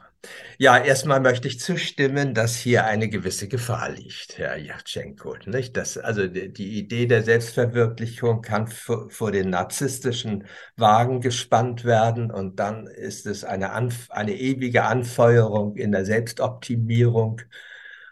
ja, 0.58 0.76
erstmal 0.76 1.20
möchte 1.20 1.48
ich 1.48 1.58
zustimmen, 1.58 2.34
dass 2.34 2.54
hier 2.54 2.84
eine 2.84 3.08
gewisse 3.08 3.48
Gefahr 3.48 3.90
liegt, 3.90 4.36
Herr 4.36 4.58
Jatschenko. 4.58 5.36
Nicht? 5.46 5.76
Das, 5.76 5.96
also 5.96 6.26
die, 6.26 6.78
Idee 6.78 7.06
der 7.06 7.22
Selbstverwirklichung 7.22 8.42
kann 8.42 8.66
vor, 8.66 9.32
den 9.32 9.50
narzisstischen 9.50 10.46
Wagen 10.76 11.22
gespannt 11.22 11.84
werden 11.84 12.30
und 12.30 12.60
dann 12.60 12.86
ist 12.86 13.26
es 13.26 13.44
eine, 13.44 13.72
eine 13.72 14.34
ewige 14.34 14.84
Anfeuerung 14.84 15.76
in 15.76 15.92
der 15.92 16.04
Selbstoptimierung 16.04 17.40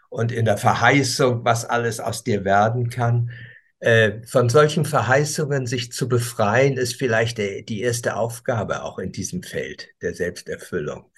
und 0.09 0.31
in 0.31 0.45
der 0.45 0.57
Verheißung, 0.57 1.45
was 1.45 1.65
alles 1.65 1.99
aus 1.99 2.23
dir 2.23 2.45
werden 2.45 2.89
kann. 2.89 3.29
Äh, 3.79 4.23
von 4.25 4.49
solchen 4.49 4.85
Verheißungen 4.85 5.67
sich 5.67 5.91
zu 5.91 6.09
befreien, 6.09 6.77
ist 6.77 6.95
vielleicht 6.95 7.37
die 7.37 7.81
erste 7.81 8.15
Aufgabe 8.15 8.83
auch 8.83 8.97
in 8.97 9.11
diesem 9.11 9.43
Feld 9.43 9.89
der 10.01 10.15
Selbsterfüllung 10.15 11.11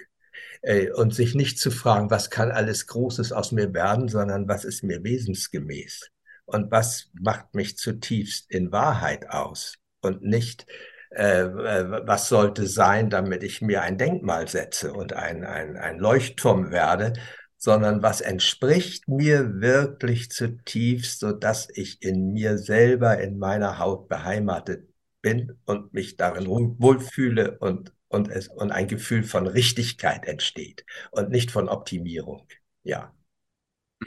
und 0.96 1.16
sich 1.16 1.34
nicht 1.34 1.60
zu 1.60 1.72
fragen, 1.72 2.12
was 2.12 2.30
kann 2.30 2.52
alles 2.52 2.86
Großes 2.86 3.32
aus 3.32 3.52
mir 3.52 3.74
werden, 3.74 4.08
sondern 4.08 4.48
was 4.48 4.64
ist 4.64 4.84
mir 4.84 5.04
wesensgemäß? 5.04 6.12
Und 6.46 6.70
was 6.72 7.10
macht 7.20 7.56
mich 7.56 7.78
zutiefst 7.78 8.52
in 8.52 8.72
Wahrheit 8.72 9.30
aus? 9.30 9.76
Und 10.02 10.22
nicht, 10.22 10.68
äh, 11.12 11.44
äh, 11.44 12.08
was 12.08 12.30
sollte 12.30 12.68
sein, 12.68 13.10
damit 13.10 13.44
ich 13.44 13.62
mir 13.62 13.82
ein 13.82 13.98
Denkmal 13.98 14.48
setze 14.48 14.94
und 14.94 15.14
ein, 15.14 15.44
ein, 15.44 15.78
ein 15.78 15.98
Leuchtturm 15.98 16.72
werde, 16.72 17.14
sondern 17.58 18.02
was 18.02 18.22
entspricht 18.22 19.08
mir 19.08 19.62
wirklich 19.62 20.32
zutiefst, 20.32 21.20
so 21.20 21.32
dass 21.32 21.70
ich 21.74 22.02
in 22.02 22.34
mir 22.34 22.58
selber, 22.58 23.20
in 23.20 23.38
meiner 23.38 23.78
Haut 23.78 24.10
beheimatet 24.10 24.90
bin 25.22 25.58
und 25.66 25.94
mich 25.94 26.18
darin 26.18 26.48
wohlfühle 26.48 27.60
und 27.60 27.94
und, 28.12 28.30
es, 28.30 28.48
und 28.48 28.72
ein 28.72 28.88
Gefühl 28.88 29.24
von 29.24 29.48
Richtigkeit 29.48 30.26
entsteht 30.26 30.86
und 31.12 31.30
nicht 31.30 31.52
von 31.52 31.70
Optimierung. 31.70 32.48
Ja. 32.84 33.14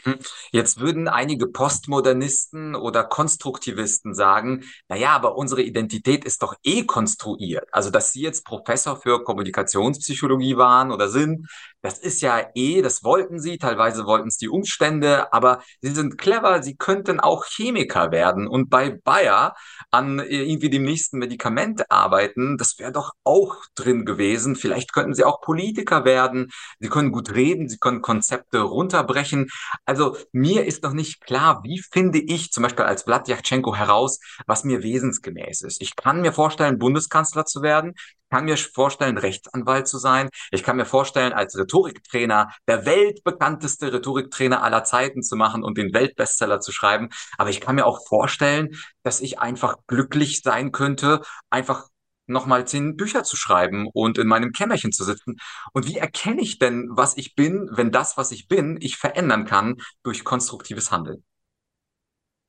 Mhm. 0.05 0.19
Jetzt 0.51 0.81
würden 0.81 1.07
einige 1.07 1.47
Postmodernisten 1.47 2.75
oder 2.75 3.05
Konstruktivisten 3.05 4.14
sagen, 4.14 4.64
na 4.88 4.97
ja, 4.97 5.11
aber 5.11 5.37
unsere 5.37 5.62
Identität 5.62 6.25
ist 6.25 6.43
doch 6.43 6.55
eh 6.64 6.85
konstruiert. 6.85 7.69
Also, 7.71 7.90
dass 7.90 8.12
Sie 8.12 8.23
jetzt 8.23 8.45
Professor 8.45 9.01
für 9.01 9.23
Kommunikationspsychologie 9.23 10.57
waren 10.57 10.90
oder 10.90 11.09
sind, 11.09 11.49
das 11.85 11.99
ist 11.99 12.23
ja 12.23 12.49
eh, 12.55 12.81
das 12.81 13.05
wollten 13.05 13.38
Sie, 13.38 13.59
teilweise 13.59 14.07
wollten 14.07 14.29
es 14.29 14.38
die 14.38 14.49
Umstände, 14.49 15.31
aber 15.35 15.61
Sie 15.83 15.90
sind 15.90 16.16
clever, 16.16 16.62
Sie 16.62 16.77
könnten 16.77 17.20
auch 17.20 17.44
Chemiker 17.44 18.11
werden 18.11 18.49
und 18.49 18.70
bei 18.70 18.88
Bayer 19.05 19.55
an 19.90 20.18
irgendwie 20.18 20.70
dem 20.70 20.85
nächsten 20.85 21.18
Medikament 21.18 21.90
arbeiten. 21.90 22.57
Das 22.57 22.79
wäre 22.79 22.90
doch 22.90 23.12
auch 23.23 23.57
drin 23.75 24.07
gewesen. 24.07 24.57
Vielleicht 24.57 24.94
könnten 24.94 25.12
Sie 25.12 25.25
auch 25.25 25.42
Politiker 25.42 26.07
werden. 26.07 26.51
Sie 26.81 26.88
können 26.88 27.12
gut 27.12 27.35
reden, 27.35 27.68
Sie 27.68 27.77
können 27.77 28.01
Konzepte 28.01 28.61
runterbrechen. 28.61 29.51
Also 29.85 30.16
mir 30.33 30.64
ist 30.64 30.83
noch 30.85 30.94
nicht 30.94 31.20
klar, 31.20 31.61
wie 31.64 31.83
finde 31.92 32.18
ich 32.18 32.51
zum 32.51 32.62
Beispiel 32.62 32.87
als 32.87 33.03
Vlad 33.03 33.29
Yachtschenko 33.29 33.75
heraus, 33.77 34.20
was 34.47 34.64
mir 34.64 34.83
wesensgemäß 34.83 35.61
ist. 35.61 35.83
Ich 35.83 35.97
kann 35.97 36.23
mir 36.23 36.33
vorstellen, 36.33 36.79
Bundeskanzler 36.79 37.44
zu 37.44 37.61
werden. 37.61 37.92
Ich 38.35 38.37
kann 38.37 38.47
mir 38.47 38.57
vorstellen, 38.57 39.16
Rechtsanwalt 39.16 39.87
zu 39.87 39.97
sein. 39.97 40.29
Ich 40.51 40.64
kann 40.64 40.75
mir 40.75 40.87
vorstellen, 40.87 41.33
als 41.33 41.57
Rhetoriktrainer 41.57 42.51
der 42.66 42.85
weltbekannteste 42.85 43.92
Rhetoriktrainer 43.92 44.61
aller 44.61 44.83
Zeiten 44.83 45.23
zu 45.23 45.37
machen 45.37 45.62
und 45.62 45.79
den 45.79 45.94
Weltbestseller 45.94 46.59
zu 46.59 46.73
schreiben. 46.73 47.11
Aber 47.38 47.51
ich 47.51 47.61
kann 47.61 47.77
mir 47.77 47.87
auch 47.87 48.05
vorstellen, 48.09 48.70
dass 49.05 49.20
ich 49.20 49.38
einfach 49.38 49.77
glücklich 49.87 50.42
sein 50.42 50.73
könnte, 50.73 51.20
einfach 51.49 51.87
nochmal 52.27 52.66
zehn 52.66 52.97
Bücher 52.97 53.23
zu 53.23 53.37
schreiben 53.37 53.87
und 53.92 54.18
in 54.18 54.27
meinem 54.27 54.51
Kämmerchen 54.51 54.90
zu 54.90 55.05
sitzen? 55.05 55.37
Und 55.73 55.87
wie 55.87 55.99
erkenne 55.99 56.42
ich 56.42 56.59
denn, 56.59 56.88
was 56.90 57.16
ich 57.16 57.37
bin, 57.37 57.70
wenn 57.70 57.92
das, 57.92 58.16
was 58.16 58.33
ich 58.33 58.49
bin, 58.49 58.79
ich 58.81 58.97
verändern 58.97 59.44
kann 59.44 59.77
durch 60.03 60.25
konstruktives 60.25 60.90
Handeln? 60.90 61.23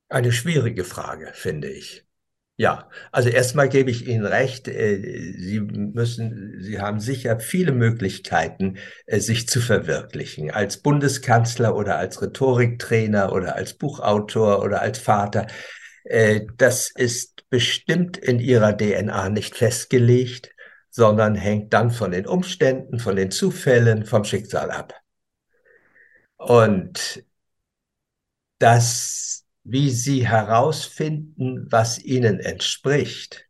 Eine 0.08 0.32
schwierige 0.32 0.82
Frage, 0.82 1.30
finde 1.32 1.70
ich. 1.70 2.06
Ja, 2.58 2.88
also 3.12 3.28
erstmal 3.28 3.68
gebe 3.68 3.90
ich 3.90 4.06
Ihnen 4.08 4.24
recht. 4.24 4.66
Äh, 4.68 5.34
Sie 5.38 5.60
müssen, 5.60 6.56
Sie 6.62 6.80
haben 6.80 7.00
sicher 7.00 7.38
viele 7.38 7.72
Möglichkeiten, 7.72 8.78
äh, 9.06 9.20
sich 9.20 9.46
zu 9.46 9.60
verwirklichen. 9.60 10.50
Als 10.50 10.78
Bundeskanzler 10.78 11.76
oder 11.76 11.98
als 11.98 12.22
Rhetoriktrainer 12.22 13.32
oder 13.32 13.56
als 13.56 13.74
Buchautor 13.74 14.62
oder 14.62 14.80
als 14.80 14.98
Vater. 14.98 15.48
Äh, 16.04 16.46
das 16.56 16.90
ist 16.94 17.44
bestimmt 17.50 18.16
in 18.16 18.38
Ihrer 18.40 18.72
DNA 18.76 19.28
nicht 19.28 19.54
festgelegt, 19.54 20.50
sondern 20.90 21.34
hängt 21.34 21.74
dann 21.74 21.90
von 21.90 22.10
den 22.12 22.26
Umständen, 22.26 22.98
von 22.98 23.16
den 23.16 23.30
Zufällen, 23.30 24.06
vom 24.06 24.24
Schicksal 24.24 24.70
ab. 24.70 24.94
Und 26.38 27.22
das 28.58 29.45
wie 29.68 29.90
sie 29.90 30.26
herausfinden, 30.26 31.66
was 31.70 31.98
ihnen 31.98 32.38
entspricht 32.38 33.46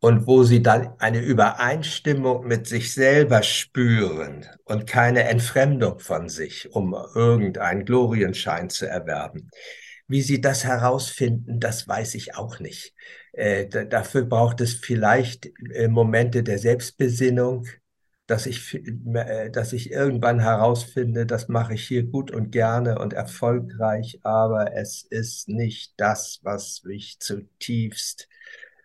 und 0.00 0.26
wo 0.26 0.44
sie 0.44 0.62
dann 0.62 0.94
eine 0.98 1.20
Übereinstimmung 1.20 2.46
mit 2.46 2.66
sich 2.66 2.94
selber 2.94 3.42
spüren 3.42 4.46
und 4.64 4.86
keine 4.86 5.24
Entfremdung 5.24 5.98
von 5.98 6.30
sich, 6.30 6.72
um 6.72 6.96
irgendeinen 7.14 7.84
Glorienschein 7.84 8.70
zu 8.70 8.86
erwerben. 8.86 9.50
Wie 10.08 10.22
sie 10.22 10.40
das 10.40 10.64
herausfinden, 10.64 11.60
das 11.60 11.86
weiß 11.86 12.14
ich 12.14 12.34
auch 12.36 12.58
nicht. 12.58 12.94
Äh, 13.32 13.66
dafür 13.66 14.24
braucht 14.24 14.62
es 14.62 14.74
vielleicht 14.74 15.50
äh, 15.74 15.88
Momente 15.88 16.42
der 16.42 16.58
Selbstbesinnung, 16.58 17.66
dass 18.26 18.46
ich, 18.46 18.74
äh, 18.74 19.50
dass 19.50 19.72
ich 19.72 19.90
irgendwann 19.90 20.40
herausfinde, 20.40 21.26
das 21.26 21.48
mache 21.48 21.74
ich 21.74 21.86
hier 21.86 22.04
gut 22.04 22.30
und 22.30 22.50
gerne 22.50 22.98
und 22.98 23.12
erfolgreich, 23.12 24.20
aber 24.22 24.74
es 24.74 25.02
ist 25.02 25.48
nicht 25.48 25.94
das, 25.96 26.40
was 26.42 26.82
mich 26.84 27.18
zutiefst 27.20 28.28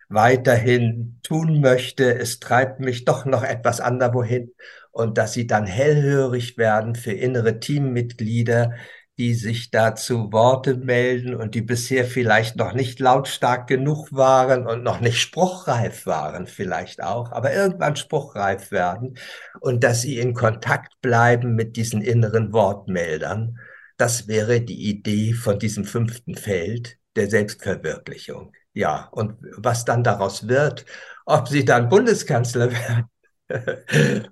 weiterhin 0.08 1.18
tun 1.22 1.60
möchte. 1.60 2.14
Es 2.18 2.38
treibt 2.38 2.80
mich 2.80 3.04
doch 3.04 3.24
noch 3.24 3.42
etwas 3.42 3.80
anderwohin 3.80 4.52
und 4.90 5.18
dass 5.18 5.32
sie 5.32 5.46
dann 5.46 5.66
hellhörig 5.66 6.58
werden 6.58 6.94
für 6.94 7.12
innere 7.12 7.60
Teammitglieder, 7.60 8.74
die 9.18 9.34
sich 9.34 9.70
dazu 9.70 10.32
Worte 10.32 10.74
melden 10.74 11.34
und 11.34 11.54
die 11.54 11.60
bisher 11.60 12.04
vielleicht 12.04 12.56
noch 12.56 12.72
nicht 12.72 12.98
lautstark 12.98 13.66
genug 13.66 14.12
waren 14.12 14.66
und 14.66 14.82
noch 14.82 15.00
nicht 15.00 15.20
spruchreif 15.20 16.06
waren 16.06 16.46
vielleicht 16.46 17.02
auch, 17.02 17.30
aber 17.30 17.52
irgendwann 17.52 17.96
spruchreif 17.96 18.70
werden 18.70 19.18
und 19.60 19.84
dass 19.84 20.02
sie 20.02 20.18
in 20.18 20.34
Kontakt 20.34 21.00
bleiben 21.02 21.54
mit 21.54 21.76
diesen 21.76 22.00
inneren 22.00 22.52
Wortmeldern. 22.52 23.58
Das 23.98 24.28
wäre 24.28 24.62
die 24.62 24.88
Idee 24.88 25.34
von 25.34 25.58
diesem 25.58 25.84
fünften 25.84 26.34
Feld 26.34 26.98
der 27.14 27.28
Selbstverwirklichung. 27.28 28.52
Ja, 28.72 29.08
und 29.12 29.36
was 29.56 29.84
dann 29.84 30.02
daraus 30.02 30.48
wird, 30.48 30.86
ob 31.26 31.48
sie 31.48 31.64
dann 31.64 31.90
Bundeskanzler 31.90 32.70
werden 32.72 33.08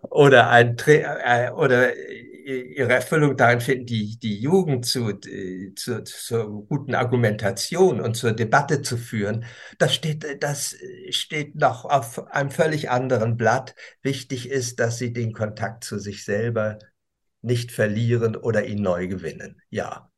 oder 0.08 0.48
ein 0.50 0.76
Tra 0.76 0.92
äh, 0.92 1.50
oder 1.50 1.90
ihre 2.44 2.92
Erfüllung 2.92 3.36
darin 3.36 3.60
finden, 3.60 3.86
die, 3.86 4.18
die 4.18 4.40
Jugend 4.40 4.86
zu, 4.86 5.12
zu, 5.76 6.02
zur 6.04 6.66
guten 6.66 6.94
Argumentation 6.94 8.00
und 8.00 8.16
zur 8.16 8.32
Debatte 8.32 8.82
zu 8.82 8.96
führen, 8.96 9.44
das 9.78 9.94
steht, 9.94 10.42
das 10.42 10.76
steht 11.10 11.54
noch 11.56 11.84
auf 11.84 12.28
einem 12.28 12.50
völlig 12.50 12.90
anderen 12.90 13.36
Blatt. 13.36 13.74
Wichtig 14.02 14.50
ist, 14.50 14.80
dass 14.80 14.98
sie 14.98 15.12
den 15.12 15.32
Kontakt 15.32 15.84
zu 15.84 15.98
sich 15.98 16.24
selber 16.24 16.78
nicht 17.42 17.72
verlieren 17.72 18.36
oder 18.36 18.66
ihn 18.66 18.82
neu 18.82 19.08
gewinnen. 19.08 19.62
Ja. 19.70 20.09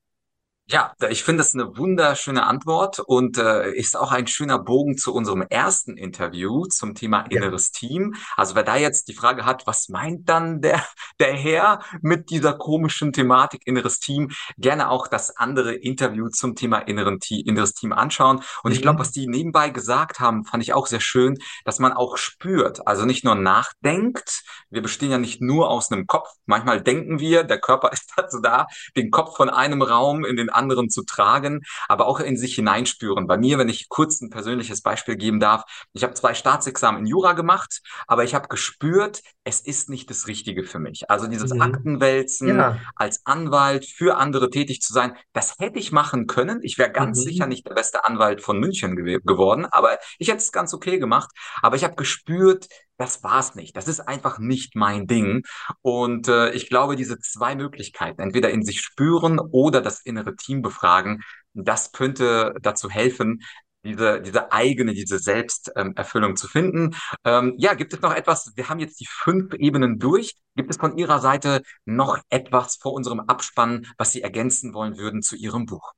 Ja, 0.67 0.95
ich 1.11 1.25
finde 1.25 1.43
das 1.43 1.55
eine 1.55 1.77
wunderschöne 1.77 2.47
Antwort 2.47 3.01
und 3.01 3.37
äh, 3.37 3.73
ist 3.73 3.97
auch 3.97 4.13
ein 4.13 4.29
schöner 4.29 4.61
Bogen 4.61 4.97
zu 4.97 5.13
unserem 5.13 5.43
ersten 5.43 5.97
Interview 5.97 6.67
zum 6.67 6.95
Thema 6.95 7.23
inneres 7.23 7.73
ja. 7.75 7.89
Team. 7.89 8.15
Also 8.37 8.55
wer 8.55 8.63
da 8.63 8.77
jetzt 8.77 9.09
die 9.09 9.15
Frage 9.15 9.45
hat, 9.45 9.67
was 9.67 9.89
meint 9.89 10.29
dann 10.29 10.61
der, 10.61 10.83
der 11.21 11.35
Herr 11.35 11.81
mit 12.01 12.31
dieser 12.31 12.55
komischen 12.55 13.13
Thematik 13.13 13.67
inneres 13.67 13.99
Team, 13.99 14.31
gerne 14.57 14.89
auch 14.89 15.09
das 15.09 15.37
andere 15.37 15.75
Interview 15.75 16.29
zum 16.29 16.55
Thema 16.55 16.79
inneren 16.79 17.19
inneres 17.29 17.75
Team 17.75 17.93
anschauen. 17.93 18.37
Und 18.63 18.71
mhm. 18.71 18.77
ich 18.77 18.83
glaube, 18.83 19.01
was 19.01 19.11
die 19.11 19.27
nebenbei 19.27 19.71
gesagt 19.71 20.21
haben, 20.21 20.45
fand 20.45 20.63
ich 20.63 20.75
auch 20.75 20.87
sehr 20.87 21.01
schön, 21.01 21.39
dass 21.65 21.81
man 21.81 21.93
auch 21.93 22.17
spürt, 22.17 22.87
also 22.87 23.05
nicht 23.05 23.25
nur 23.25 23.35
nachdenkt. 23.35 24.45
Wir 24.71 24.81
bestehen 24.81 25.11
ja 25.11 25.19
nicht 25.19 25.43
nur 25.43 25.71
aus 25.71 25.91
einem 25.91 26.07
Kopf. 26.07 26.31
Manchmal 26.47 26.81
denken 26.81 27.19
wir, 27.19 27.43
der 27.43 27.61
Körper 27.61 27.91
ist 27.93 28.13
dazu 28.17 28.39
da, 28.41 28.69
den 28.97 29.11
Kopf 29.11 29.37
von 29.37 29.51
einem 29.51 29.83
Raum 29.83 30.25
in 30.25 30.37
den 30.37 30.52
anderen 30.53 30.91
zu 30.91 31.03
tragen, 31.05 31.63
aber 31.89 32.07
auch 32.07 32.21
in 32.21 32.37
sich 32.37 32.55
hineinspüren. 32.55 33.27
Bei 33.27 33.37
mir, 33.37 33.59
wenn 33.59 33.69
ich 33.69 33.89
kurz 33.89 34.21
ein 34.21 34.31
persönliches 34.31 34.83
Beispiel 34.83 35.17
geben 35.17 35.41
darf, 35.41 35.65
ich 35.93 36.05
habe 36.05 36.15
zwei 36.15 36.35
Staatsexamen 36.35 37.01
in 37.01 37.07
Jura 37.07 37.33
gemacht, 37.33 37.81
aber 38.07 38.25
ich 38.25 38.35
habe 38.35 38.49
gespürt, 38.49 39.23
es 39.45 39.61
ist 39.61 39.91
nicht 39.91 40.09
das 40.11 40.27
Richtige 40.27 40.65
für 40.65 40.79
mich. 40.79 41.11
Also 41.11 41.27
dieses 41.27 41.53
mhm. 41.53 41.63
Aktenwälzen 41.63 42.49
ja. 42.49 42.79
als 42.95 43.23
Anwalt 43.25 43.87
für 43.87 44.17
andere 44.17 44.51
tätig 44.51 44.81
zu 44.81 44.93
sein, 44.93 45.17
das 45.33 45.59
hätte 45.59 45.79
ich 45.79 45.93
machen 45.93 46.27
können. 46.27 46.61
Ich 46.63 46.79
wäre 46.79 46.91
ganz 46.91 47.19
mhm. 47.19 47.25
sicher 47.25 47.47
nicht 47.47 47.67
der 47.67 47.75
beste 47.75 48.05
Anwalt 48.05 48.41
von 48.41 48.59
München 48.59 48.97
gew 48.97 49.21
geworden, 49.25 49.67
aber 49.71 49.99
ich 50.19 50.29
hätte 50.29 50.39
es 50.39 50.53
ganz 50.53 50.73
okay 50.75 50.99
gemacht. 50.99 51.31
Aber 51.61 51.77
ich 51.77 51.85
habe 51.85 51.97
gespürt, 51.97 52.69
das 53.03 53.25
war's 53.25 53.57
nicht. 53.57 53.77
Das 53.77 53.89
ist 53.89 54.01
einfach 54.01 54.39
nicht 54.39 54.77
mein 54.77 55.09
Ding. 55.09 55.43
Und 55.83 56.29
äh, 56.29 56.53
ich 56.53 56.69
glaube, 56.69 56.95
diese 56.95 57.19
zwei 57.19 57.57
Möglichkeiten, 57.57 58.23
entweder 58.23 58.51
in 58.51 58.63
sich 58.63 58.81
spüren 58.81 59.41
oder 59.41 59.81
das 59.81 60.01
innere 60.03 60.37
Team 60.37 60.63
befragen, 60.63 61.23
das 61.53 61.91
könnte 61.91 62.55
dazu 62.63 62.89
helfen, 62.91 63.43
diese, 63.85 64.21
diese 64.21 64.53
eigene, 64.53 64.95
diese 64.95 65.19
Selbsterfüllung 65.19 66.31
ähm, 66.31 66.37
zu 66.37 66.47
finden. 66.47 66.95
Ähm, 67.25 67.55
ja, 67.59 67.75
gibt 67.75 67.93
es 67.93 68.01
noch 68.01 68.15
etwas? 68.15 68.53
Wir 68.55 68.69
haben 68.69 68.79
jetzt 68.79 69.01
die 69.01 69.09
fünf 69.11 69.53
Ebenen 69.55 69.99
durch. 69.99 70.37
Gibt 70.55 70.71
es 70.71 70.77
von 70.77 70.97
Ihrer 70.97 71.19
Seite 71.19 71.63
noch 71.85 72.19
etwas 72.29 72.77
vor 72.77 72.93
unserem 72.93 73.19
Abspann, 73.19 73.87
was 73.99 74.13
Sie 74.13 74.23
ergänzen 74.23 74.75
wollen 74.75 74.97
würden 74.97 75.23
zu 75.23 75.35
Ihrem 75.35 75.67
Buch? 75.67 75.93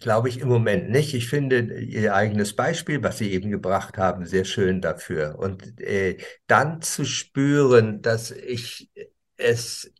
Glaube 0.00 0.28
ich 0.28 0.40
im 0.40 0.48
Moment 0.48 0.90
nicht. 0.90 1.14
Ich 1.14 1.28
finde 1.28 1.80
Ihr 1.80 2.14
eigenes 2.14 2.56
Beispiel, 2.56 3.02
was 3.02 3.18
Sie 3.18 3.32
eben 3.32 3.50
gebracht 3.50 3.98
haben, 3.98 4.24
sehr 4.26 4.44
schön 4.44 4.80
dafür. 4.80 5.38
Und 5.38 5.80
äh, 5.80 6.16
dann 6.46 6.80
zu 6.82 7.04
spüren, 7.04 8.02
dass 8.02 8.30
ich 8.30 8.90
es, 9.36 9.92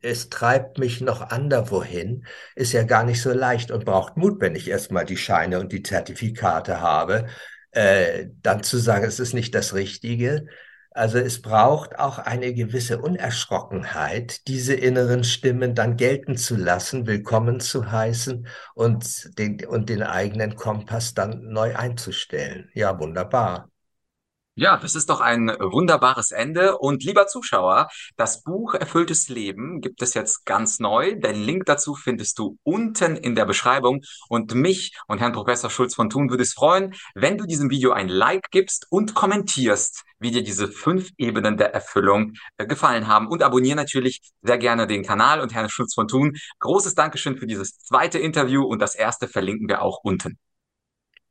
es 0.00 0.30
treibt 0.30 0.78
mich 0.78 1.02
noch 1.02 1.20
anderwohin, 1.20 2.24
ist 2.54 2.72
ja 2.72 2.84
gar 2.84 3.04
nicht 3.04 3.20
so 3.20 3.32
leicht 3.32 3.70
und 3.70 3.84
braucht 3.84 4.16
Mut, 4.16 4.40
wenn 4.40 4.56
ich 4.56 4.68
erstmal 4.68 5.04
die 5.04 5.18
Scheine 5.18 5.60
und 5.60 5.72
die 5.72 5.82
Zertifikate 5.82 6.80
habe, 6.80 7.26
äh, 7.72 8.28
dann 8.42 8.62
zu 8.62 8.78
sagen, 8.78 9.04
es 9.04 9.20
ist 9.20 9.34
nicht 9.34 9.54
das 9.54 9.74
Richtige. 9.74 10.46
Also 10.98 11.18
es 11.18 11.40
braucht 11.40 11.96
auch 12.00 12.18
eine 12.18 12.52
gewisse 12.52 13.00
Unerschrockenheit, 13.00 14.48
diese 14.48 14.74
inneren 14.74 15.22
Stimmen 15.22 15.76
dann 15.76 15.96
gelten 15.96 16.36
zu 16.36 16.56
lassen, 16.56 17.06
willkommen 17.06 17.60
zu 17.60 17.92
heißen 17.92 18.48
und 18.74 19.38
den, 19.38 19.64
und 19.64 19.90
den 19.90 20.02
eigenen 20.02 20.56
Kompass 20.56 21.14
dann 21.14 21.52
neu 21.52 21.76
einzustellen. 21.76 22.68
Ja, 22.74 22.98
wunderbar. 22.98 23.70
Ja, 24.60 24.76
das 24.76 24.96
ist 24.96 25.08
doch 25.08 25.20
ein 25.20 25.50
wunderbares 25.60 26.32
Ende. 26.32 26.78
Und 26.78 27.04
lieber 27.04 27.28
Zuschauer, 27.28 27.86
das 28.16 28.42
Buch 28.42 28.74
Erfülltes 28.74 29.28
Leben 29.28 29.80
gibt 29.80 30.02
es 30.02 30.14
jetzt 30.14 30.44
ganz 30.46 30.80
neu. 30.80 31.14
Den 31.14 31.40
Link 31.40 31.64
dazu 31.66 31.94
findest 31.94 32.40
du 32.40 32.58
unten 32.64 33.14
in 33.14 33.36
der 33.36 33.44
Beschreibung. 33.44 34.00
Und 34.28 34.56
mich 34.56 34.96
und 35.06 35.20
Herrn 35.20 35.30
Professor 35.30 35.70
Schulz 35.70 35.94
von 35.94 36.10
Thun 36.10 36.28
würde 36.28 36.42
es 36.42 36.54
freuen, 36.54 36.92
wenn 37.14 37.38
du 37.38 37.46
diesem 37.46 37.70
Video 37.70 37.92
ein 37.92 38.08
Like 38.08 38.50
gibst 38.50 38.88
und 38.90 39.14
kommentierst, 39.14 40.02
wie 40.18 40.32
dir 40.32 40.42
diese 40.42 40.66
fünf 40.66 41.10
Ebenen 41.18 41.56
der 41.56 41.72
Erfüllung 41.72 42.32
äh, 42.56 42.66
gefallen 42.66 43.06
haben. 43.06 43.28
Und 43.28 43.44
abonniere 43.44 43.76
natürlich 43.76 44.22
sehr 44.42 44.58
gerne 44.58 44.88
den 44.88 45.04
Kanal 45.04 45.40
und 45.40 45.54
Herrn 45.54 45.70
Schulz 45.70 45.94
von 45.94 46.08
Thun. 46.08 46.36
Großes 46.58 46.96
Dankeschön 46.96 47.38
für 47.38 47.46
dieses 47.46 47.78
zweite 47.78 48.18
Interview 48.18 48.64
und 48.64 48.82
das 48.82 48.96
erste 48.96 49.28
verlinken 49.28 49.68
wir 49.68 49.82
auch 49.82 50.00
unten. 50.02 50.36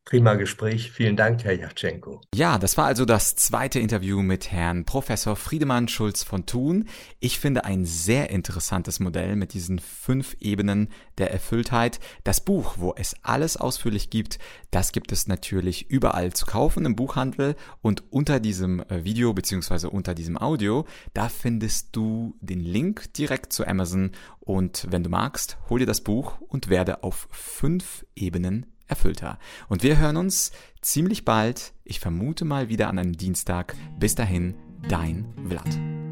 Prima 0.08 0.36
Gespräch. 0.36 0.90
Vielen 0.94 1.18
Dank, 1.18 1.44
Herr 1.44 1.52
Jachtschenko. 1.52 2.22
Ja, 2.34 2.58
das 2.58 2.78
war 2.78 2.86
also 2.86 3.04
das 3.04 3.36
zweite 3.36 3.82
Interview 3.82 4.22
mit 4.22 4.54
Herrn 4.54 4.86
Professor 4.86 5.36
Friedemann 5.36 5.90
Schulz 5.90 6.24
von 6.24 6.46
Thun. 6.46 6.88
Ich 7.20 7.40
finde 7.40 7.66
ein 7.66 7.86
sehr 7.86 8.30
interessantes 8.30 9.02
Modell 9.02 9.36
mit 9.36 9.52
diesen 9.52 9.80
fünf 9.80 10.38
Ebenen 10.40 10.88
der 11.18 11.32
Erfülltheit. 11.32 12.00
Das 12.24 12.40
Buch, 12.40 12.76
wo 12.78 12.94
es 12.96 13.18
alles 13.22 13.58
ausführlich 13.58 14.10
gibt, 14.10 14.40
das 14.72 14.94
gibt 14.94 15.12
es 15.12 15.28
natürlich 15.28 15.92
überall 15.92 16.32
zu 16.32 16.46
kaufen 16.46 16.86
im 16.86 16.96
Buchhandel 16.96 17.58
und 17.82 18.10
unter 18.10 18.40
diesem 18.40 18.80
äh, 18.84 19.04
Video 19.04 19.34
beziehungsweise 19.34 19.90
unter 19.90 20.16
diesem 20.16 20.38
Audio, 20.38 20.86
da 21.14 21.28
findest 21.28 21.94
du 21.98 22.38
den 22.40 22.62
Link 22.62 23.14
direkt 23.16 23.52
zu 23.52 23.68
Amazon 23.68 24.12
und 24.40 24.88
wenn 24.90 25.04
du 25.04 25.10
magst, 25.10 25.58
hol 25.70 25.80
dir 25.80 25.86
das 25.86 26.00
Buch 26.00 26.40
und 26.48 26.70
werde 26.70 27.04
auf 27.04 27.28
fünf 27.30 28.06
Ebenen 28.16 28.68
erfüllter. 28.88 29.38
Und 29.68 29.84
wir 29.84 29.98
hören 29.98 30.18
uns 30.18 30.52
ziemlich 30.82 31.26
bald, 31.26 31.74
ich 31.84 32.00
vermute 32.00 32.46
mal 32.46 32.70
wieder 32.70 32.88
an 32.88 33.00
einem 33.00 33.18
Dienstag. 33.18 33.76
Bis 34.00 34.16
dahin, 34.16 34.56
dein 34.88 35.26
Vlad. 35.48 36.07